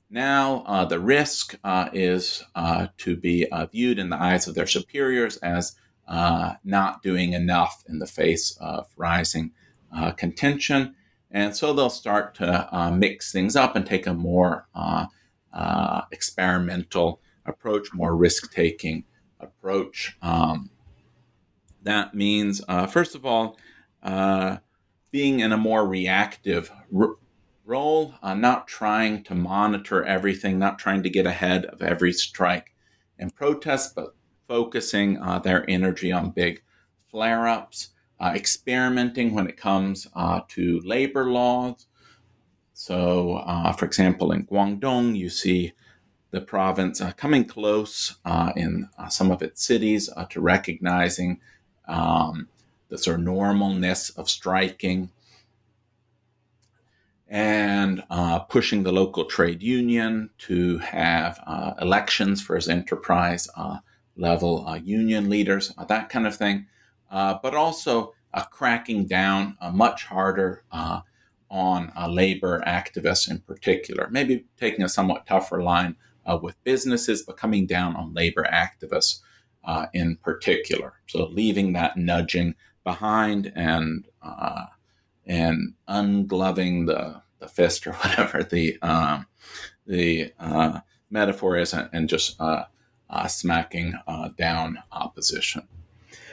[0.09, 4.55] now, uh, the risk uh, is uh, to be uh, viewed in the eyes of
[4.55, 5.77] their superiors as
[6.65, 9.53] not doing enough in the face of rising
[10.17, 10.95] contention.
[11.31, 14.69] And so they'll start to mix things up and take a more
[16.13, 19.05] experimental approach, more risk taking
[19.41, 20.17] approach.
[20.23, 20.71] Um,
[21.87, 23.57] that means, uh, first of all,
[24.03, 24.59] uh,
[25.13, 27.17] being in a more reactive r-
[27.65, 32.75] role, uh, not trying to monitor everything, not trying to get ahead of every strike
[33.19, 34.15] and protest, but
[34.49, 36.63] focusing uh, their energy on big
[37.09, 41.87] flare ups, uh, experimenting when it comes uh, to labor laws.
[42.73, 43.43] So,
[43.79, 45.73] for example, in Guangdong, you see
[46.31, 48.17] the province coming close
[48.55, 51.41] in some of its cities to recognizing
[51.89, 52.49] um,
[52.89, 55.11] the sort of normalness of striking,
[57.29, 63.79] and uh, pushing the local trade union to have uh, elections for his enterprise uh,
[64.17, 66.67] level uh, union leaders, uh, that kind of thing,
[67.11, 68.15] uh, but also
[68.51, 70.63] cracking down much harder
[71.51, 75.97] on labor activists in particular, maybe taking a somewhat tougher line
[76.43, 79.21] with businesses, but coming down on labor activists
[79.67, 80.95] uh, in particular.
[81.07, 84.67] So leaving that nudging behind and uh,
[85.27, 89.27] and ungloving the, the fist or whatever the um,
[89.87, 92.65] the uh, metaphor is, and just uh,
[93.11, 95.67] uh, smacking uh, down opposition.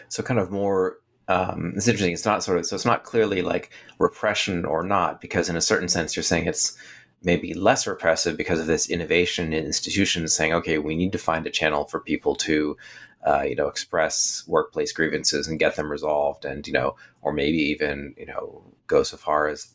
[0.07, 0.97] So kind of more.
[1.29, 2.13] Um, it's interesting.
[2.13, 2.75] It's not sort of so.
[2.75, 6.77] It's not clearly like repression or not, because in a certain sense, you're saying it's
[7.23, 11.47] maybe less repressive because of this innovation in institutions saying, okay, we need to find
[11.47, 12.75] a channel for people to
[13.25, 17.57] uh, you know, express workplace grievances and get them resolved, and you know, or maybe
[17.57, 19.73] even you know, go so far as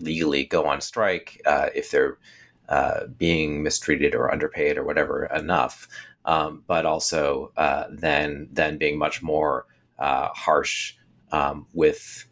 [0.00, 2.18] legally go on strike uh, if they're
[2.68, 5.88] uh, being mistreated or underpaid or whatever enough.
[6.24, 9.66] Um, but also uh, then then being much more
[9.98, 10.94] uh, harsh
[11.32, 12.26] um, with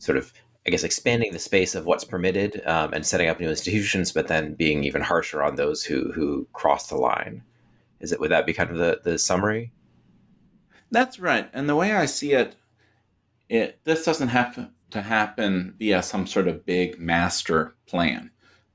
[0.00, 0.32] sort of
[0.66, 4.26] I guess expanding the space of what's permitted um, and setting up new institutions, but
[4.26, 7.42] then being even harsher on those who who cross the line.
[8.00, 9.70] Is it would that be kind of the the summary?
[10.90, 11.48] That's right.
[11.52, 12.56] And the way I see it,
[13.48, 18.30] it this doesn't have to happen via some sort of big master plan.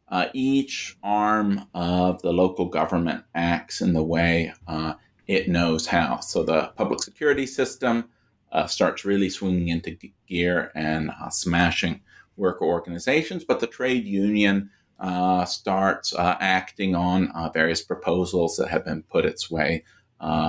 [0.07, 4.93] Uh, each arm of the local government acts in the way uh,
[5.25, 6.19] it knows how.
[6.19, 8.09] So the public security system
[8.51, 9.97] uh, starts really swinging into
[10.27, 12.01] gear and uh, smashing
[12.35, 14.69] worker organizations, but the trade union
[14.99, 19.83] uh, starts uh, acting on various proposals that have been put its way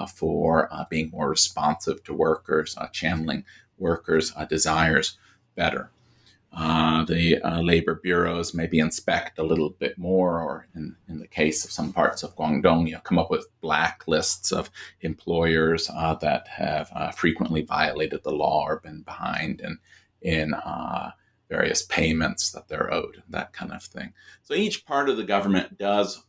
[0.07, 3.45] for uh, being more responsive to workers, uh, channeling
[3.79, 5.17] workers' uh, desires
[5.55, 5.91] better.
[6.55, 11.65] Uh, the labor bureaus maybe inspect a little bit more, or in, in the case
[11.65, 14.69] of some parts of Guangdong, you know, come up with blacklists of
[15.01, 19.79] employers that have frequently violated the law or been behind in,
[20.21, 20.55] in
[21.49, 24.13] various payments that they're owed, that kind of thing.
[24.43, 26.23] So each part of the government does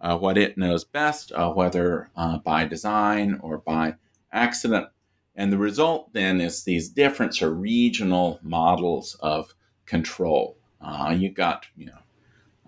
[0.00, 3.94] uh, what it knows best, uh, whether uh, by design or by
[4.32, 4.88] accident.
[5.34, 9.54] And the result then is these different or regional models of
[9.86, 10.56] control.
[10.80, 11.92] Uh, you've got, you know,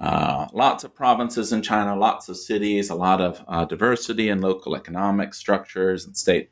[0.01, 4.41] uh, lots of provinces in China, lots of cities, a lot of uh, diversity in
[4.41, 6.51] local economic structures and state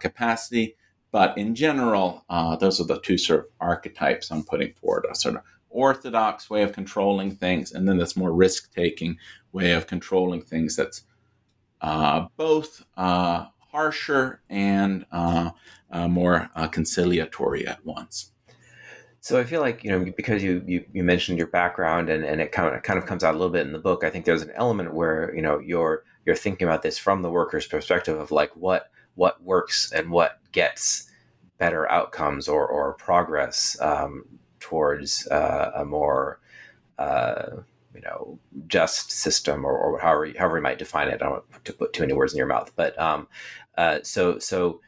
[0.00, 0.74] capacity.
[1.12, 2.24] But in general,
[2.58, 5.42] those are the two sort of archetypes I'm putting forward a sort of
[5.76, 9.18] orthodox way of controlling things, and then this more risk taking
[9.52, 11.02] way of controlling things that's
[11.82, 15.50] uh, both uh, harsher and uh,
[15.90, 18.32] uh more uh, conciliatory at once.
[19.20, 22.40] So I feel like you know because you you, you mentioned your background and, and
[22.40, 24.04] it kind of kind of comes out a little bit in the book.
[24.04, 27.30] I think there's an element where you know you're you're thinking about this from the
[27.30, 31.10] worker's perspective of like what what works and what gets
[31.58, 34.24] better outcomes or or progress um,
[34.66, 36.40] towards uh, a more
[37.96, 41.14] you know just system or, or however however you might define it.
[41.14, 43.26] I don't want to put too many words in your mouth, but um,
[43.76, 44.80] uh, so so.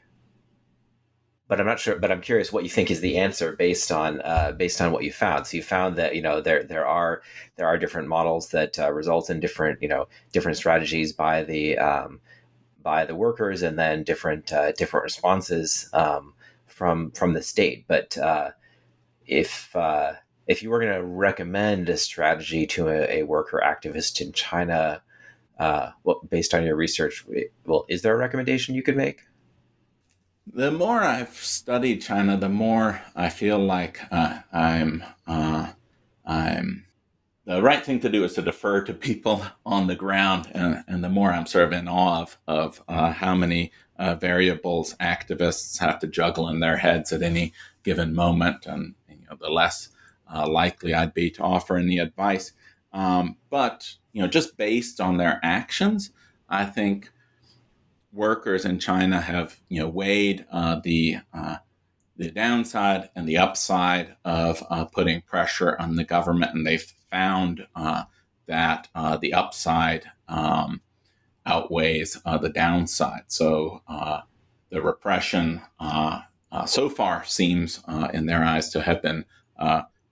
[1.48, 1.98] But I'm not sure.
[1.98, 5.04] But I'm curious what you think is the answer based on uh, based on what
[5.04, 5.46] you found.
[5.46, 7.22] So you found that you know there there are
[7.56, 11.78] there are different models that uh, result in different you know different strategies by the
[11.78, 12.20] um,
[12.82, 16.34] by the workers, and then different uh, different responses um,
[16.66, 17.86] from from the state.
[17.88, 18.50] But uh,
[19.28, 20.14] if uh,
[20.46, 25.02] if you were going to recommend a strategy to a, a worker activist in China,
[25.58, 27.24] uh, well, based on your research,
[27.66, 29.20] well, is there a recommendation you could make?
[30.50, 35.72] The more I've studied China, the more I feel like uh, I'm uh,
[36.24, 36.86] I'm
[37.44, 41.02] the right thing to do is to defer to people on the ground, and, and
[41.02, 45.78] the more I'm sort of in awe of, of uh, how many uh, variables activists
[45.78, 48.94] have to juggle in their heads at any given moment, and
[49.30, 49.90] know, the less
[50.32, 52.52] uh, likely I'd be to offer any advice.
[52.92, 56.10] Um, but you know, just based on their actions,
[56.48, 57.10] I think
[58.12, 61.56] workers in China have you know weighed uh, the uh,
[62.16, 67.66] the downside and the upside of uh, putting pressure on the government, and they've found
[67.76, 68.04] uh,
[68.46, 70.80] that uh, the upside um,
[71.46, 73.22] outweighs the downside.
[73.28, 73.82] So
[74.70, 75.62] the repression
[76.66, 77.82] so far seems,
[78.12, 79.24] in their eyes, to have been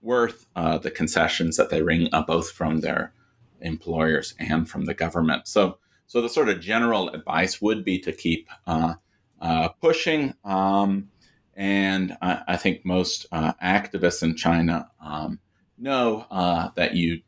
[0.01, 3.13] worth uh, the concessions that they wring uh, both from their
[3.61, 5.47] employers and from the government.
[5.47, 8.95] So, so the sort of general advice would be to keep uh,
[9.41, 10.33] uh pushing.
[10.43, 11.09] Um,
[11.55, 15.39] and I, I, think most uh, activists in China um,
[15.77, 17.21] know uh, that you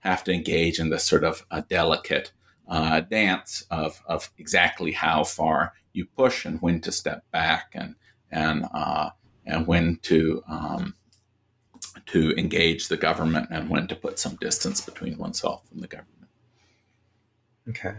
[0.00, 2.32] have to engage in this sort of a delicate
[3.08, 7.94] dance of, of exactly how far you push and when to step back and
[8.30, 9.10] and uh,
[9.46, 10.94] and when to um,
[12.06, 16.12] to engage the government and when to put some distance between oneself and the government.
[17.68, 17.94] Okay,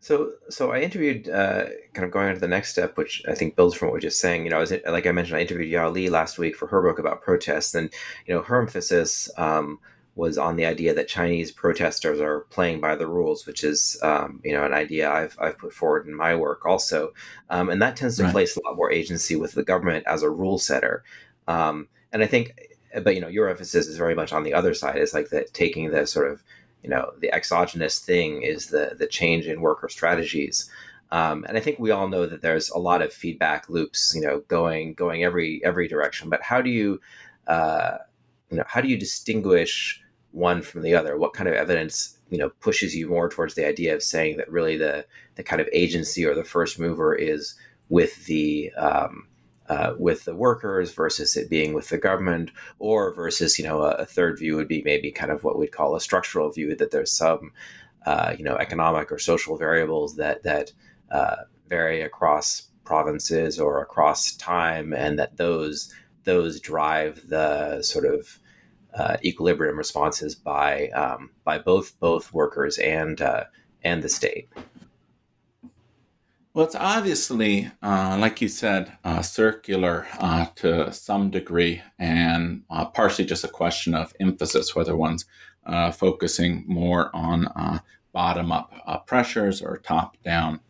[0.00, 3.34] so so I interviewed, uh, kind of going on to the next step, which I
[3.34, 4.44] think builds from what we are just saying.
[4.44, 6.82] You know, I was like I mentioned, I interviewed Yao Li last week for her
[6.82, 7.92] book about protests, and
[8.26, 9.78] you know, her emphasis um,
[10.18, 14.40] was on the idea that Chinese protesters are playing by the rules, which is um,
[14.44, 17.14] you know an idea I've I've put forward in my work also,
[17.48, 18.32] um, and that tends to right.
[18.32, 21.04] place a lot more agency with the government as a rule setter,
[21.46, 22.52] um, and I think,
[23.02, 25.54] but you know, your emphasis is very much on the other side, is like that
[25.54, 26.42] taking the sort of
[26.82, 30.68] you know the exogenous thing is the the change in worker strategies
[31.10, 34.20] um, and I think we all know that there's a lot of feedback loops, you
[34.20, 36.28] know, going going every every direction.
[36.28, 37.00] But how do you,
[37.46, 37.98] uh,
[38.50, 40.02] you know, how do you distinguish
[40.32, 41.16] one from the other?
[41.16, 44.50] What kind of evidence, you know, pushes you more towards the idea of saying that
[44.50, 45.06] really the
[45.36, 47.54] the kind of agency or the first mover is
[47.88, 49.26] with the um,
[49.68, 53.90] uh, with the workers versus it being with the government, or versus you know a,
[53.92, 56.90] a, third view would be maybe kind of what we'd call a structural view that
[56.90, 57.52] there's some
[58.06, 60.72] uh, you know economic or social variables that that
[61.10, 61.36] uh,
[61.68, 65.92] vary across provinces or across time, and that those
[66.24, 68.38] those drive the sort of
[68.94, 73.44] uh, equilibrium responses by um, by both both workers and uh,
[73.84, 74.48] and the state.
[76.54, 82.86] Well, it's obviously, uh, like you said, uh, circular uh, to some degree, and uh,
[82.86, 85.24] partially just a question of emphasis, whether one's
[85.92, 87.80] focusing more on
[88.12, 90.60] bottom up pressures or top down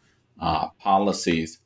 [0.78, 1.60] policies.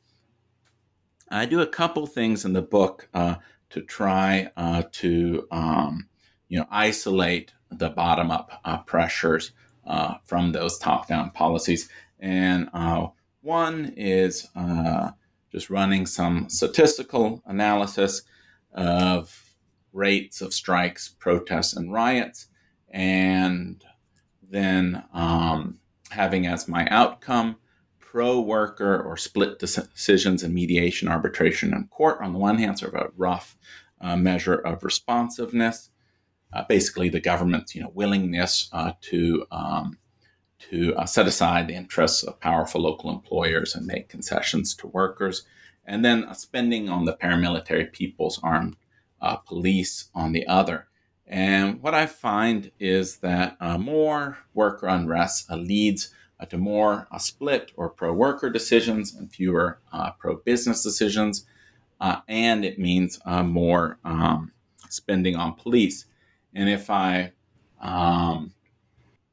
[1.29, 4.51] I do a couple things in the book to try
[4.91, 6.07] to um,
[6.53, 9.53] you know, isolate the bottom up pressures
[10.23, 11.89] from those top down policies.
[12.19, 12.69] And
[13.41, 15.09] one is uh,
[15.51, 18.21] just running some statistical analysis
[18.71, 19.55] of
[19.93, 22.49] rates of strikes, protests, and riots,
[22.91, 23.83] and
[24.47, 25.79] then um,
[26.11, 27.55] having as my outcome
[27.99, 32.93] pro worker or split decisions in mediation, arbitration, and court on the one hand, sort
[32.93, 33.57] of a rough
[33.99, 35.89] uh, measure of responsiveness.
[36.53, 39.97] Uh, basically, the government's you know willingness uh, to um,
[40.69, 45.43] to uh, set aside the interests of powerful local employers and make concessions to workers,
[45.85, 48.75] and then uh, spending on the paramilitary People's Armed
[49.21, 50.87] uh, Police on the other.
[51.25, 56.13] And what I find is that uh, more worker unrest leads
[56.49, 59.79] to more split or pro worker decisions and fewer
[60.19, 61.45] pro business decisions.
[62.27, 64.51] and it means more um,
[64.89, 66.05] spending on police.
[66.55, 67.31] And if I
[67.81, 68.53] um,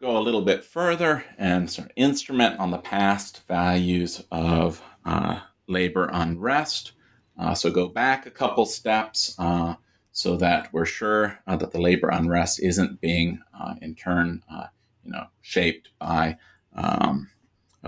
[0.01, 5.41] go a little bit further and sort of instrument on the past values of uh,
[5.67, 6.93] labor unrest.
[7.39, 9.75] Uh, so go back a couple steps uh,
[10.13, 14.67] so that we're sure uh, that the labor unrest isn't being, uh, in turn, uh,
[15.05, 16.37] you know, shaped by
[16.75, 17.29] um,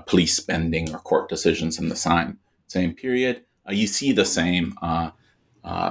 [0.07, 3.45] police spending or court decisions in the same same period.
[3.69, 4.75] you see the same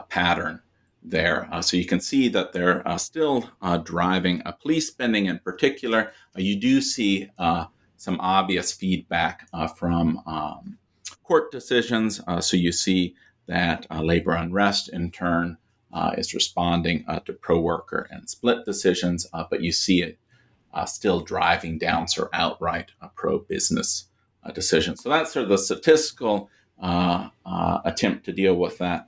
[0.09, 0.61] pattern
[1.03, 1.47] there.
[1.51, 6.11] Uh, so you can see that they're uh, still uh, driving police spending in particular.
[6.35, 7.65] Uh, you do see uh,
[7.97, 10.77] some obvious feedback uh, from um,
[11.23, 12.21] court decisions.
[12.41, 13.15] so you see
[13.47, 15.57] that labor unrest in turn
[16.17, 20.17] is responding to pro worker and split decisions, but you see it
[20.85, 24.07] still driving down sort of outright pro business
[24.53, 25.01] decisions.
[25.03, 26.49] So that's sort of the statistical
[26.81, 29.07] attempt to deal with that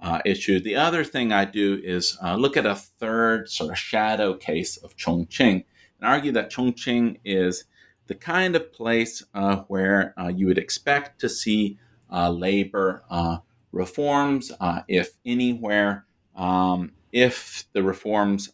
[0.00, 0.60] uh, issue.
[0.60, 4.76] The other thing I do is uh, look at a third sort of shadow case
[4.76, 5.64] of Chongqing
[6.00, 7.64] and argue that Chongqing is
[8.06, 11.78] the kind of place uh, where uh, you would expect to see
[12.10, 13.38] uh, labor uh,
[13.70, 14.50] reforms,
[14.88, 18.50] if anywhere, um, if the reforms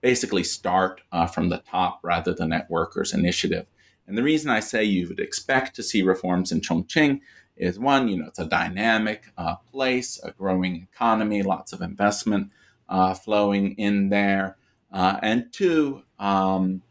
[0.00, 1.00] basically start
[1.32, 3.66] from the top rather than at workers' initiative.
[4.06, 7.20] And the reason I say you would expect to see reforms in Chongqing
[7.56, 12.50] is one, you know, it's a dynamic uh, place, a growing economy, lots of investment
[12.88, 14.56] uh, flowing in there.
[14.90, 16.82] Uh, and two, um,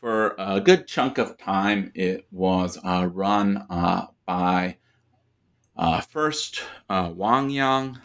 [0.00, 4.76] for a good chunk of time, it was uh, run uh, by
[5.76, 7.98] uh, first Wang Yang,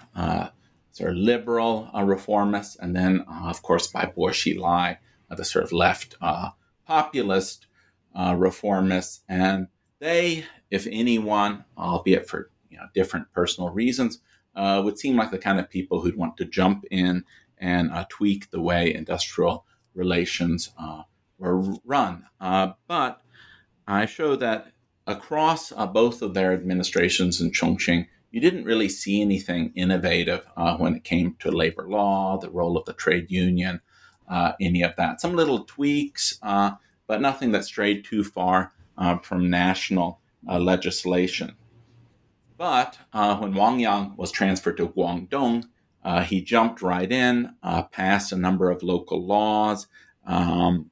[0.91, 4.97] sort of liberal reformists, and then, of course, by Bo Xilai,
[5.29, 6.15] the sort of left
[6.87, 7.67] populist
[8.15, 9.19] reformists.
[9.27, 9.67] And
[9.99, 14.19] they if anyone, albeit for you know, different personal reasons,
[14.55, 17.23] uh, would seem like the kind of people who'd want to jump in
[17.57, 21.03] and uh, tweak the way industrial relations uh,
[21.37, 22.25] were run.
[22.39, 23.21] Uh, but
[23.87, 24.71] I show that
[25.07, 30.77] across uh, both of their administrations in Chongqing, you didn't really see anything innovative uh,
[30.77, 33.81] when it came to labor law, the role of the trade union,
[34.61, 35.19] any of that.
[35.19, 38.71] Some little tweaks but nothing that strayed too far
[39.23, 41.55] from national legislation.
[42.57, 45.65] But when Wang Yang was transferred to Guangdong,
[46.03, 49.87] uh, he jumped right in, uh, passed a number of local laws,
[50.25, 50.89] um,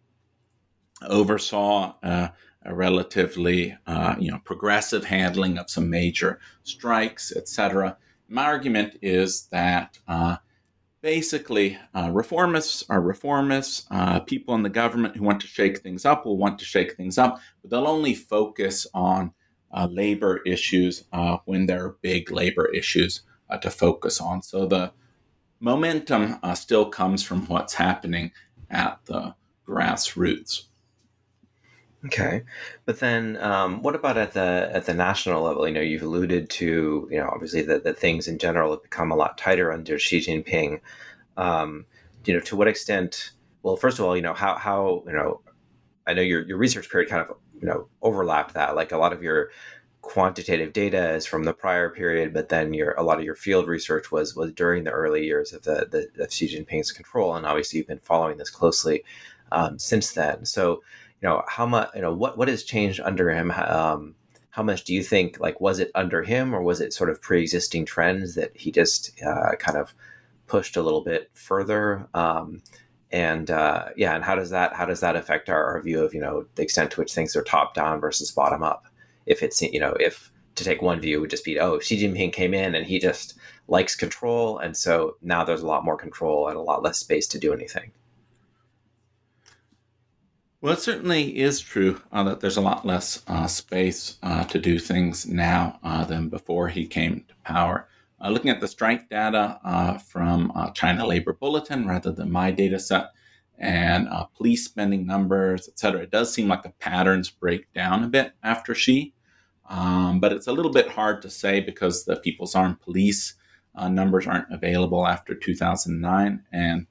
[1.07, 2.29] oversaw uh,
[2.65, 7.97] a relatively uh, you know progressive handling of some major strikes, etc.
[8.27, 10.37] My argument is that uh,
[11.01, 13.85] basically uh, reformists are reformists.
[14.25, 17.17] people in the government who want to shake things up will want to shake things
[17.17, 19.31] up, but they'll only focus on
[19.89, 21.03] labor issues
[21.45, 24.41] when there are big labor issues uh, to focus on.
[24.41, 24.91] So the
[25.59, 28.31] momentum uh, still comes from what's happening
[28.69, 29.35] at the
[29.67, 30.66] grassroots.
[32.07, 32.43] Okay,
[32.85, 35.67] but then um, what about at the at the national level?
[35.67, 39.11] You know, you've alluded to you know obviously that, that things in general have become
[39.11, 40.79] a lot tighter under Xi Jinping.
[41.37, 41.85] Um,
[42.25, 43.31] you know, to what extent?
[43.63, 45.41] Well, first of all, you know how how you know
[46.07, 48.75] I know your your research period kind of you know overlapped that.
[48.75, 49.49] Like a lot of your
[50.01, 53.67] quantitative data is from the prior period, but then your a lot of your field
[53.67, 57.45] research was was during the early years of the, the of Xi Jinping's control, and
[57.45, 59.03] obviously you've been following this closely
[59.51, 60.45] um, since then.
[60.45, 60.83] So,
[61.21, 63.51] you know, how much you know what what has changed under him?
[63.51, 64.15] Um,
[64.49, 67.21] how much do you think like was it under him, or was it sort of
[67.21, 69.93] pre existing trends that he just uh, kind of
[70.47, 72.07] pushed a little bit further?
[72.13, 72.61] Um,
[73.11, 76.13] and uh, yeah, and how does that how does that affect our, our view of
[76.13, 78.87] you know the extent to which things are top down versus bottom up?
[79.27, 82.33] if it's you know if to take one view would just be oh Xi Jinping
[82.33, 83.37] came in and he just
[83.67, 87.27] likes control and so now there's a lot more control and a lot less space
[87.27, 87.91] to do anything.
[90.67, 94.59] Well, it certainly is true uh, that there's a lot less uh, space uh, to
[94.59, 97.87] do things now uh, than before he came to power.
[98.21, 102.79] Uh, looking at the strike data uh, from China Labor Bulletin rather than my data
[102.79, 103.11] set,
[103.57, 108.09] and police spending numbers, et cetera, it does seem like the patterns break down a
[108.09, 109.13] bit after Xi.
[109.69, 113.35] Um, but it's a little bit hard to say because the People's Armed Police
[113.73, 116.43] numbers aren't available after 2009.
[116.51, 116.87] And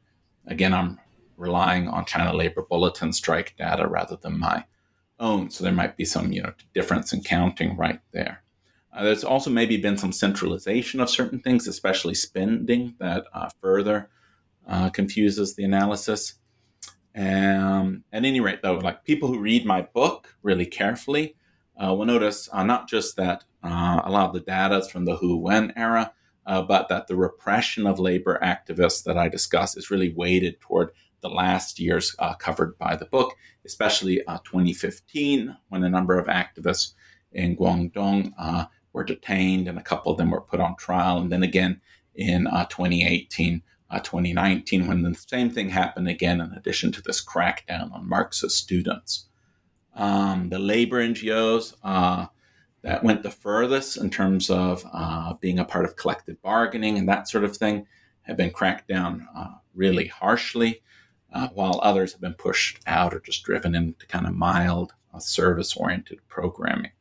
[0.47, 0.99] again, I'm
[1.37, 4.65] relying on China Labor Bulletin strike data rather than my
[5.19, 5.51] own.
[5.51, 8.43] So there might be some you know difference in counting right there.
[8.93, 14.09] Uh, there's also maybe been some centralization of certain things, especially spending, that uh, further
[14.67, 16.35] uh, confuses the analysis.
[17.15, 21.37] Um, at any rate, though, like people who read my book really carefully
[21.77, 25.05] uh, we'll notice uh, not just that uh, a lot of the data is from
[25.05, 26.13] the Hu Wen era,
[26.47, 30.93] but that the repression of labor activists that I discuss is really weighted toward
[31.29, 36.27] the last years uh, covered by the book, especially uh, 2015, when a number of
[36.27, 36.95] activists
[37.33, 38.33] in Guangdong
[38.93, 41.81] were detained and a couple of them were put on trial, and then again
[42.15, 43.63] in 2018.
[44.03, 49.27] 2019, when the same thing happened again, in addition to this crackdown on Marxist students
[49.97, 52.27] um, the labor NGOs uh,
[52.83, 57.09] that went the furthest in terms of uh, being a part of collective bargaining and
[57.09, 57.87] that sort of thing
[58.23, 60.83] have been cracked down uh, really harshly,
[61.33, 65.19] uh, while others have been pushed out or just driven into kind of mild uh,
[65.19, 66.93] service oriented programming.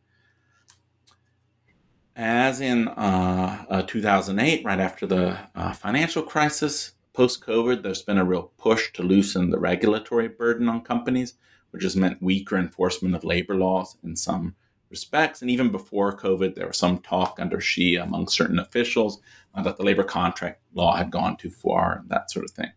[2.15, 5.37] As in uh, 2008, right after the
[5.75, 10.81] financial crisis, post COVID, there's been a real push to loosen the regulatory burden on
[10.81, 11.33] companies
[11.75, 14.55] which has meant weaker enforcement of labor laws in some
[14.89, 15.41] respects.
[15.41, 19.19] And even before COVID, there was some talk under Xi among certain officials
[19.53, 22.71] uh, that the labor contract law had gone too far and that sort of thing.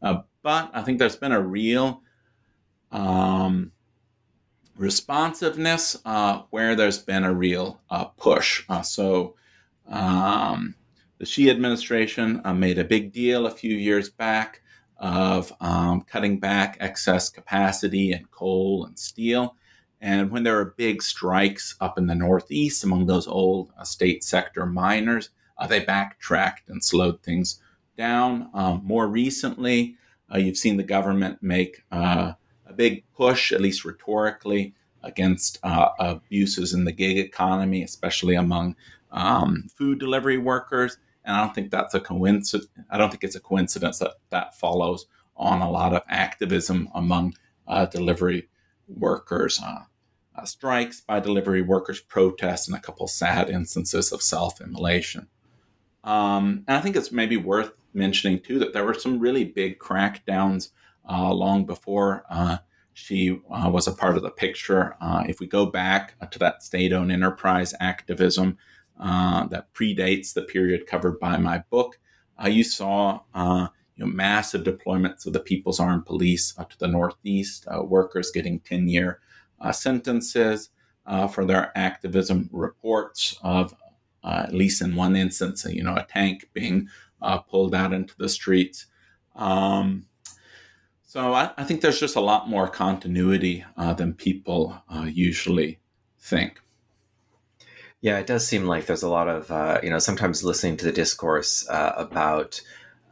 [0.00, 2.02] Uh, but I think there's been a real
[2.90, 3.72] um,
[4.76, 8.64] responsiveness uh, where there's been a real uh, push.
[8.68, 9.36] Uh, so
[9.88, 10.74] um,
[11.18, 14.62] the Xi administration uh, made a big deal a few years back
[14.96, 19.56] of um, cutting back excess capacity in coal and steel.
[20.00, 24.24] And when there were big strikes up in the Northeast among those old uh, state
[24.24, 27.60] sector miners, uh, they backtracked and slowed things
[27.98, 28.48] down.
[28.54, 29.96] Um, more recently,
[30.38, 32.32] you've seen the government make uh,
[32.66, 38.76] a big push, at least rhetorically, against uh, abuses in the gig economy, especially among
[39.10, 40.98] um, food delivery workers.
[41.24, 42.68] And I don't think that's a coincidence.
[42.90, 45.06] I don't think it's a coincidence that that follows
[45.36, 47.34] on a lot of activism among
[47.66, 48.48] uh, delivery
[48.88, 49.84] workers, uh,
[50.36, 55.28] uh, strikes by delivery workers, protests, and a couple sad instances of self-immolation.
[56.04, 59.78] Um, and I think it's maybe worth mentioning too that there were some really big
[59.78, 60.70] crackdowns
[61.08, 62.58] uh, long before uh,
[62.94, 64.96] Xi uh, was a part of the picture.
[65.28, 68.56] if we go back to that state-owned enterprise activism
[69.00, 71.98] uh, that predates the period covered by my book.
[72.42, 76.78] Uh, you saw uh, you know, massive deployments of the People's Armed Police uh, to
[76.78, 79.20] the Northeast, uh, workers getting 10 year
[79.60, 80.70] uh, sentences
[81.06, 83.74] uh, for their activism, reports of,
[84.22, 86.88] uh, at least in one instance, you know, a tank being
[87.48, 88.86] pulled out into the streets.
[89.36, 90.06] Um,
[91.02, 95.78] so I, I, think there's just a lot more continuity than people usually
[96.18, 96.60] think.
[98.00, 100.86] Yeah, it does seem like there's a lot of, uh, you know, sometimes listening to
[100.86, 102.60] the discourse uh, about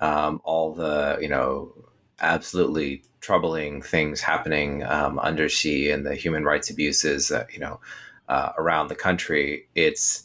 [0.01, 1.73] um, all the, you know,
[2.21, 7.81] absolutely troubling things happening um, under Xi and the human rights abuses, uh, you know,
[8.29, 9.69] uh, around the country.
[9.75, 10.25] It's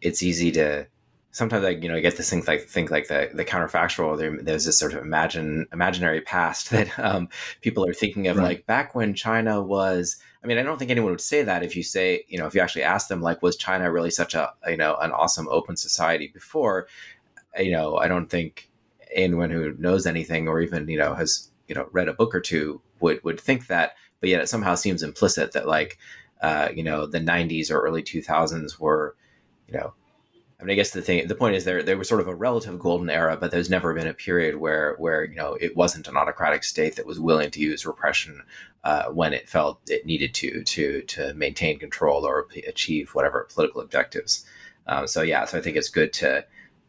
[0.00, 0.86] it's easy to
[1.30, 4.18] sometimes I you know get this thing like think like the the counterfactual.
[4.18, 7.28] There, there's this sort of imagine imaginary past that um,
[7.60, 8.44] people are thinking of, right.
[8.44, 11.74] like back when China was I mean, I don't think anyone would say that if
[11.74, 14.52] you say, you know, if you actually ask them, like, was China really such a,
[14.68, 16.86] you know, an awesome open society before?
[17.58, 18.70] You know, I don't think
[19.12, 22.40] anyone who knows anything or even, you know, has, you know, read a book or
[22.40, 23.94] two would would think that.
[24.20, 25.98] But yet, it somehow seems implicit that, like,
[26.40, 29.16] uh, you know, the '90s or early 2000s were,
[29.68, 29.92] you know,
[30.60, 32.34] I mean, I guess the thing, the point is, there there was sort of a
[32.34, 36.08] relative golden era, but there's never been a period where where you know it wasn't
[36.08, 38.42] an autocratic state that was willing to use repression
[38.82, 43.80] uh, when it felt it needed to to to maintain control or achieve whatever political
[43.80, 44.44] objectives.
[44.88, 46.44] Um, so yeah, so I think it's good to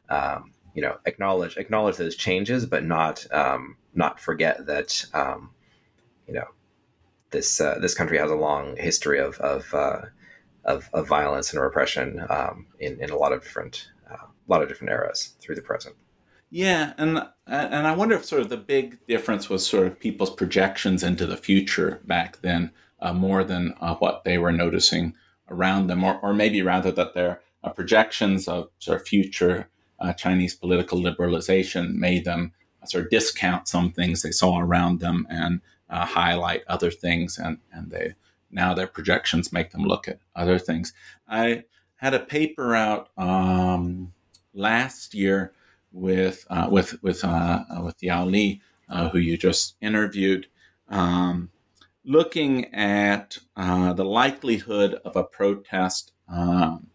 [0.10, 5.52] um, you know acknowledge acknowledge those changes, but not um, not forget that um,
[6.28, 6.48] you know
[7.30, 10.02] this uh, this country has a long history of of uh,
[10.66, 14.62] of, of violence and repression um, in, in a lot of different uh, a lot
[14.62, 15.96] of different eras through the present.
[16.52, 20.34] Yeah, and and I wonder if sort of the big difference was sort of people's
[20.34, 25.14] projections into the future back then, uh, more than uh, what they were noticing
[25.50, 30.14] around them, or, or maybe rather that their uh, projections of sort of future uh,
[30.14, 32.52] Chinese political liberalization made them
[32.86, 37.60] sort of discount some things they saw around them and uh, highlight other things, and
[37.72, 38.16] and they
[38.52, 40.94] now their projections make them look at other things.
[41.28, 41.66] I
[41.98, 44.14] had a paper out um,
[44.54, 45.54] last year
[45.92, 50.48] with uh, with with uh, uh, with Yao Li, uh, who you just interviewed,
[50.90, 51.50] um,
[52.06, 56.88] looking at uh, the likelihood of a protest um,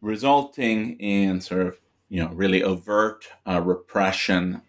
[0.00, 4.62] resulting in sort of you know really overt uh, repression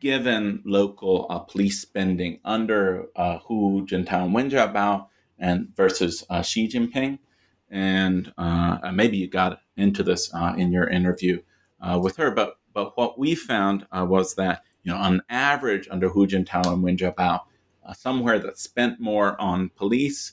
[0.00, 5.06] given local uh, police spending under uh, Hu Jintao and Wen Jiabao
[5.38, 7.18] and versus uh, Xi Jinping.
[7.70, 11.42] And uh, maybe you got into this uh, in your interview
[11.80, 16.10] uh, with her, but but what we found was that you know on average under
[16.10, 17.40] Hu Jintao and Wen Jiabao,
[17.94, 20.32] somewhere that spent more on police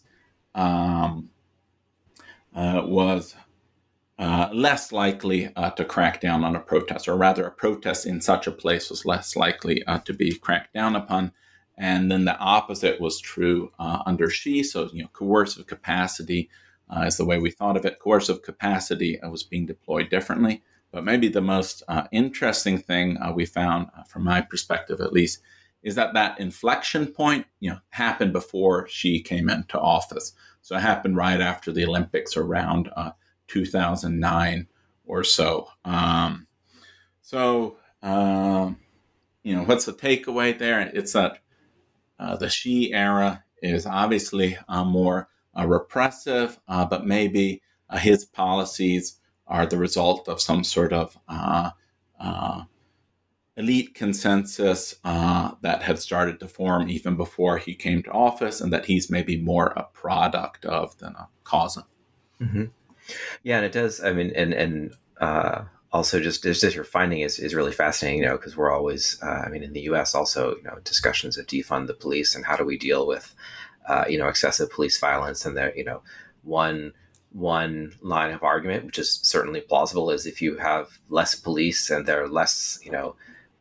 [0.53, 1.30] um,
[2.53, 3.36] was
[4.20, 8.22] uh, less likely uh, to crack down on a protest, or rather, a protest in
[8.22, 11.32] such a place was less likely uh, to be cracked down upon.
[11.78, 14.61] And then the opposite was true uh, under Xi.
[14.64, 16.49] So, you know, coercive capacity
[16.89, 17.99] uh, is the way we thought of it.
[17.99, 20.61] Coercive capacity was being deployed differently.
[20.91, 25.39] But maybe the most interesting thing we found, from my perspective at least,
[25.82, 30.34] is that that inflection point, you know, happened before Xi came into office.
[30.61, 32.91] So it happened right after the Olympics around
[33.53, 34.67] 2009
[35.05, 35.67] or so.
[35.85, 36.47] Um,
[37.21, 38.77] so, um,
[39.43, 40.81] you know, what's the takeaway there?
[40.81, 41.39] It's that
[42.19, 48.25] uh, the Xi era is obviously uh, more uh, repressive, uh, but maybe uh, his
[48.25, 51.71] policies are the result of some sort of uh,
[53.55, 58.85] elite consensus that had started to form even before he came to office, and that
[58.85, 61.83] he's maybe more a product of than a cause of.
[62.41, 62.65] Mm-hmm.
[63.43, 64.03] Yeah, and it does.
[64.03, 68.25] I mean, and and uh, also just just your finding is, is really fascinating, you
[68.25, 70.15] know, because we're always, uh, I mean, in the U.S.
[70.15, 73.33] also, you know, discussions of defund the police and how do we deal with,
[73.87, 76.01] uh, you know, excessive police violence, and there, you know,
[76.43, 76.93] one
[77.31, 82.05] one line of argument, which is certainly plausible, is if you have less police and
[82.05, 83.15] they're less, you know.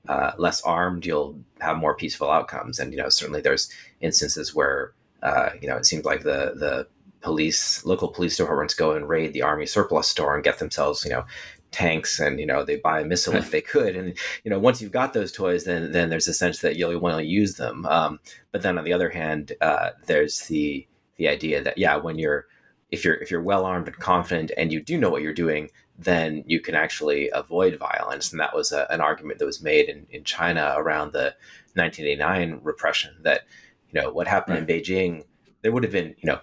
[0.09, 3.71] Uh, less armed, you'll have more peaceful outcomes, and you know certainly there's
[4.01, 6.89] instances where uh, you know it seems like the the
[7.23, 11.11] police, local police departments go and raid the army surplus store and get themselves, you
[11.11, 11.25] know,
[11.73, 13.97] tanks and you know they buy a missile if they could.
[13.97, 16.99] And you know once you've got those toys then then there's a sense that you'll
[17.01, 17.85] want to use them.
[17.87, 18.21] Um,
[18.53, 22.47] but then on the other hand uh, there's the the idea that yeah when you're
[22.91, 25.71] if you're if you're well armed and confident and you do know what you're doing
[25.99, 28.33] then you can actually avoid violence.
[28.33, 31.35] And that was a, an argument that was made in, in china around the
[31.75, 33.43] 1989 repression that
[33.91, 34.71] you know what happened right.
[34.71, 35.25] in beijing
[35.63, 36.41] there would have been you know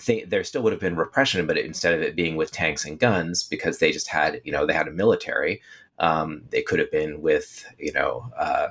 [0.00, 2.98] th- there still would have been repression, but instead of it being with tanks and
[2.98, 5.60] guns, because they just had, you know, they had a military,
[5.98, 8.68] Um, they could have been with you know uh,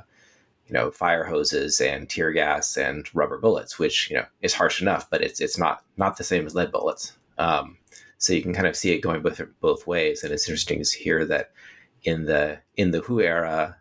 [0.67, 4.81] you know fire hoses and tear gas and rubber bullets, which you know is harsh
[4.81, 7.13] enough, but it's it's not not the same as lead bullets.
[7.37, 7.77] Um,
[8.17, 10.97] so you can kind of see it going both both ways, and it's interesting to
[10.97, 11.51] hear that
[12.03, 13.77] in the in the Hu era,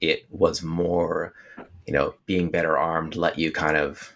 [0.00, 1.34] it was more
[1.86, 4.14] you know being better armed let you kind of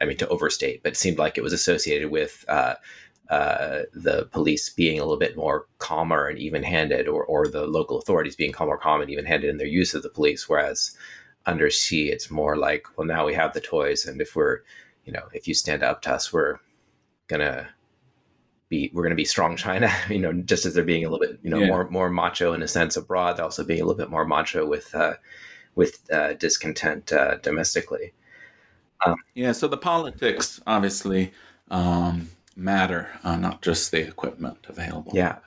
[0.00, 2.74] I mean, to overstate, but it seemed like it was associated with uh,
[3.30, 7.98] uh, the police being a little bit more calmer and even-handed, or or the local
[7.98, 10.48] authorities being more calm and even-handed in their use of the police.
[10.48, 10.96] Whereas
[11.46, 14.60] under Xi, it's more like, well, now we have the toys, and if we're,
[15.04, 16.58] you know, if you stand up to us, we're
[17.28, 17.68] gonna
[18.68, 19.92] be we're gonna be strong China.
[20.08, 21.68] you know, just as they're being a little bit, you know, yeah.
[21.68, 24.66] more more macho in a sense abroad, they're also being a little bit more macho
[24.66, 25.14] with uh,
[25.74, 28.12] with uh, discontent uh, domestically.
[29.04, 31.32] Um, yeah, so the politics obviously
[31.70, 35.12] um, matter, uh, not just the equipment available.
[35.14, 35.38] Yeah.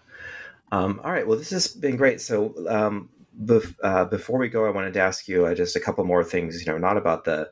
[0.71, 1.27] Um, all right.
[1.27, 2.21] Well, this has been great.
[2.21, 3.09] So um,
[3.43, 6.23] bef- uh, before we go, I wanted to ask you uh, just a couple more
[6.23, 6.65] things.
[6.65, 7.49] You know, not about the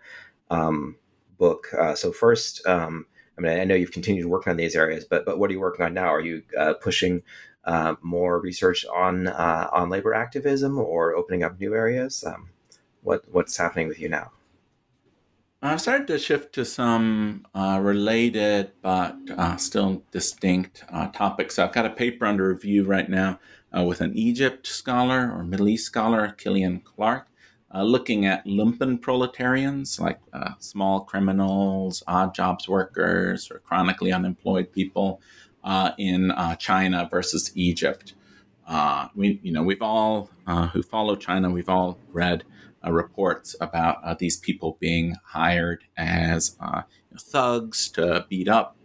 [0.49, 0.95] um,
[1.37, 1.67] book.
[1.77, 3.05] Uh, so first, um,
[3.37, 5.59] I mean, I know you've continued working on these areas, but but what are you
[5.59, 6.07] working on now?
[6.07, 7.21] Are you uh, pushing
[7.65, 12.23] uh, more research on on labor activism or opening up new areas?
[13.01, 14.31] what what's happening with you now?
[15.61, 21.59] I've started to shift to some uh, related but uh, still distinct uh, topics.
[21.59, 23.39] I've got a paper under review right now
[23.77, 27.27] uh, with an Egypt scholar or Middle East scholar, Killian Clarke,
[27.75, 34.71] uh, looking at lumpen proletarians, like uh, small criminals, odd jobs workers, or chronically unemployed
[34.71, 35.19] people
[35.97, 38.13] in China versus Egypt.
[39.13, 40.29] we, you know, we've all
[40.71, 42.45] who follow China, we've all read
[42.85, 46.83] uh, reports about uh, these people being hired as uh,
[47.19, 48.77] thugs to beat up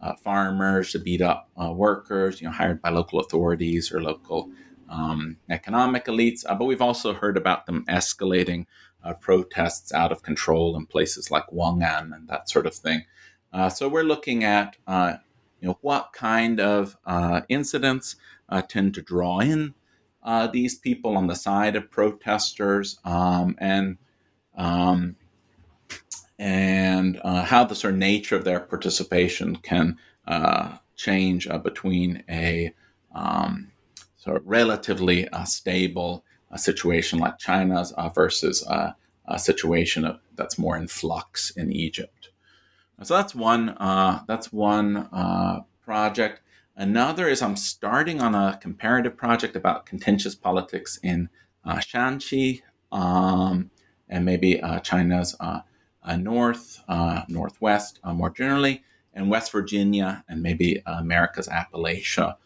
[0.00, 4.50] uh, farmers, to beat up uh, workers, you know, hired by local authorities or local
[4.88, 6.44] um, economic elites.
[6.48, 8.66] Uh, but we've also heard about them escalating
[9.20, 13.04] protests out of control in places like Weng'an and that sort of thing.
[13.74, 16.98] so we're looking at, you know, what kind of
[17.48, 18.16] incidents
[18.68, 19.72] tend to draw in
[20.22, 23.98] uh, these people on the side of protesters um, and
[24.56, 25.16] um,
[26.38, 32.22] and uh, how the sort of nature of their participation can uh, change uh, between
[32.28, 32.72] a
[33.14, 33.70] um,
[34.16, 38.94] sort of relatively uh, stable uh, situation like China's versus a
[39.38, 42.30] situation of, that's more in flux in Egypt.
[43.02, 43.76] So that's one.
[44.26, 45.08] that's one
[45.84, 46.42] project.
[46.80, 51.28] Another is I'm starting on a comparative project about contentious politics in
[51.62, 53.70] uh, Shanxi um,
[54.08, 55.60] and maybe uh, China's uh,
[56.02, 62.36] uh north, uh, northwest uh, more generally, and West Virginia and maybe America's Appalachia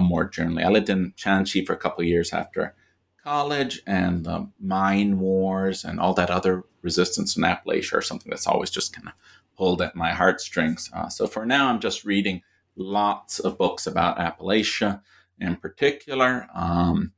[0.00, 0.64] more generally.
[0.64, 2.74] I lived in Shanxi for a couple years after
[3.22, 8.48] college, and the mine wars and all that other resistance in Appalachia are something that's
[8.48, 9.14] always just kind of
[9.56, 10.90] pulled at my heartstrings.
[11.10, 12.42] so for now, I'm just reading
[12.76, 15.00] lots of books about Appalachia
[15.38, 16.48] in particular.
[16.54, 17.12] Um,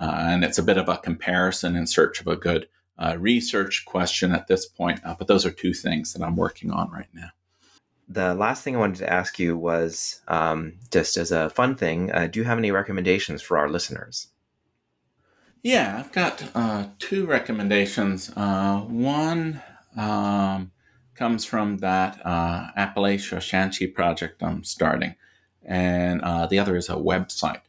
[0.00, 3.84] uh, and it's a bit of a comparison in search of a good uh, research
[3.86, 5.00] question at this point.
[5.04, 7.30] Uh, but those are two things that I'm working on right now.
[8.08, 12.10] The last thing I wanted to ask you was um, just as a fun thing,
[12.12, 14.28] uh, do you have any recommendations for our listeners?
[15.62, 18.32] Yeah, I've got uh, two recommendations.
[18.34, 19.62] Uh, one,
[19.96, 20.72] um,
[21.20, 25.14] comes from that uh, Appalachia Shanxi project I'm starting,
[25.62, 27.60] and uh, the other is a website.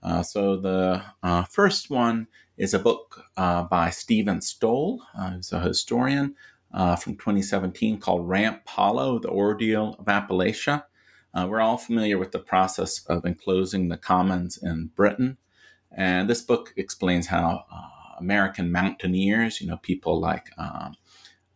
[0.00, 5.52] Uh, so the uh, first one is a book uh, by Steven Stoll, uh, who's
[5.52, 6.36] a historian
[6.72, 10.84] from 2017 called Ramp Hollow: The Ordeal of Appalachia.
[11.34, 15.36] we're all familiar with the process of enclosing the commons in Britain,
[15.90, 17.64] and this book explains how
[18.20, 20.94] American mountaineers, you know, people like um,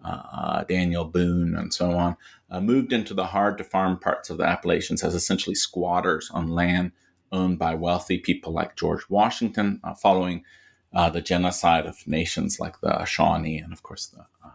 [0.04, 2.16] uh, Daniel Boone, and so on,
[2.50, 6.48] uh, moved into the hard to farm parts of the Appalachians as essentially squatters on
[6.48, 6.92] land
[7.32, 10.44] owned by wealthy people like George Washington, uh, following
[10.94, 14.50] uh, the genocide of nations like the Shawnee and, of course, the uh,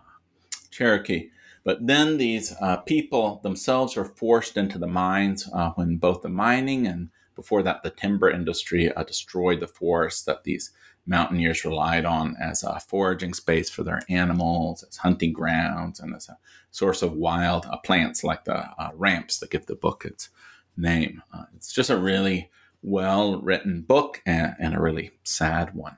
[0.71, 1.29] Cherokee.
[1.65, 6.87] But then these uh, people themselves were forced into the mines when both the mining
[6.87, 10.71] and before that the timber industry destroyed the forests that these
[11.05, 16.29] mountaineers relied on as a foraging space for their animals, as hunting grounds, and as
[16.29, 16.37] a
[16.71, 20.29] source of wild uh, plants like the uh, ramps that give the book its
[20.77, 21.21] name.
[21.33, 22.49] Uh, it's just a really
[22.81, 25.97] well written book and, and, a really sad one.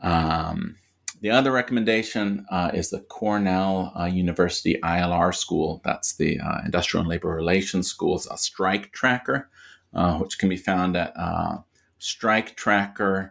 [0.00, 0.76] Um,
[1.20, 5.80] the other recommendation uh, is the Cornell uh, University ILR School.
[5.84, 9.48] That's the uh, Industrial and Labor Relations School's a strike tracker,
[10.18, 11.14] which can be found at
[12.00, 13.30] striketracker.com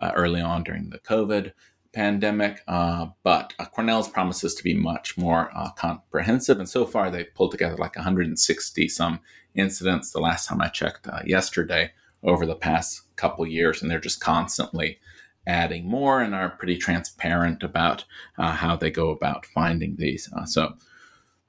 [0.00, 1.52] uh, early on during the COVID
[1.92, 2.62] pandemic.
[2.68, 6.58] Uh, but uh, Cornell's promises to be much more uh, comprehensive.
[6.58, 9.20] And so far, they've pulled together like 160 some
[9.54, 11.92] incidents the last time I checked uh, yesterday
[12.22, 13.82] over the past couple years.
[13.82, 14.98] And they're just constantly
[15.46, 18.04] adding more and are pretty transparent about
[18.36, 20.28] how they go about finding these.
[20.44, 20.74] so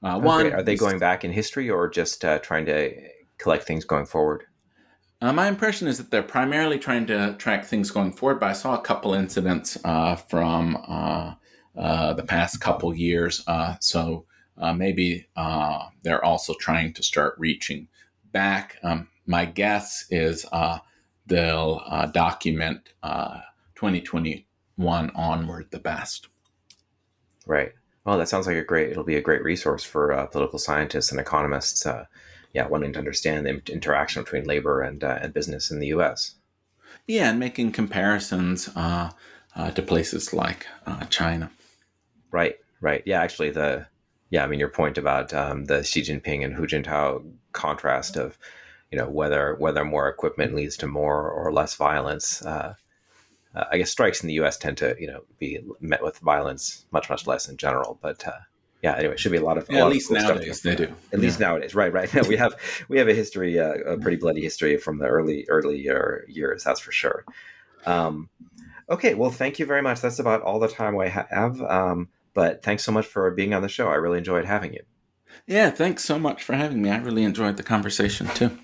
[0.02, 2.94] uh, one, are they going back in history or just uh, trying to
[3.40, 4.44] collect things going forward?
[5.22, 8.54] Uh, my impression is that they're primarily trying to track things going forward, but I
[8.54, 11.34] saw a couple incidents uh, from uh,
[11.76, 13.44] uh, the past couple years.
[13.80, 14.24] so
[14.74, 15.26] maybe
[16.02, 17.88] they're also trying to start reaching
[18.32, 18.78] back.
[18.82, 20.46] Um, my guess is
[21.26, 26.28] they'll document 2021 onward the best.
[27.46, 27.72] Right.
[28.04, 28.90] Well, that sounds like a great.
[28.90, 31.84] It'll be a great resource for uh, political scientists and economists.
[31.84, 32.06] Uh,
[32.52, 36.34] yeah, wanting to understand the interaction between labor and uh, and business in the U.S.
[37.06, 39.10] Yeah, and making comparisons uh,
[39.56, 41.50] uh, to places like uh, China.
[42.30, 42.56] Right.
[42.80, 43.02] Right.
[43.06, 43.20] Yeah.
[43.20, 43.86] Actually, the
[44.30, 44.44] yeah.
[44.44, 48.38] I mean, your point about um, the Xi Jinping and Hu Jintao contrast of
[48.90, 52.42] you know whether whether more equipment leads to more or less violence
[53.54, 54.56] uh, I guess strikes in the U.S.
[54.56, 57.98] tend to you know be met with violence much much less in general.
[58.00, 58.38] But uh,
[58.82, 60.74] yeah, anyway, it should be a lot of yeah, lot at least cool nowadays they
[60.74, 60.84] do.
[60.84, 61.18] At yeah.
[61.18, 61.92] least nowadays, right?
[61.92, 62.26] Right.
[62.28, 62.54] we have
[62.88, 66.64] we have a history, uh, a pretty bloody history from the early earlier years.
[66.64, 67.24] That's for sure.
[67.84, 68.30] Um,
[68.88, 70.00] okay, well, thank you very much.
[70.00, 71.60] That's about all the time I have.
[71.62, 73.88] Um, but thanks so much for being on the show.
[73.88, 74.82] I really enjoyed having you.
[75.46, 76.90] Yeah, thanks so much for having me.
[76.90, 78.56] I really enjoyed the conversation too.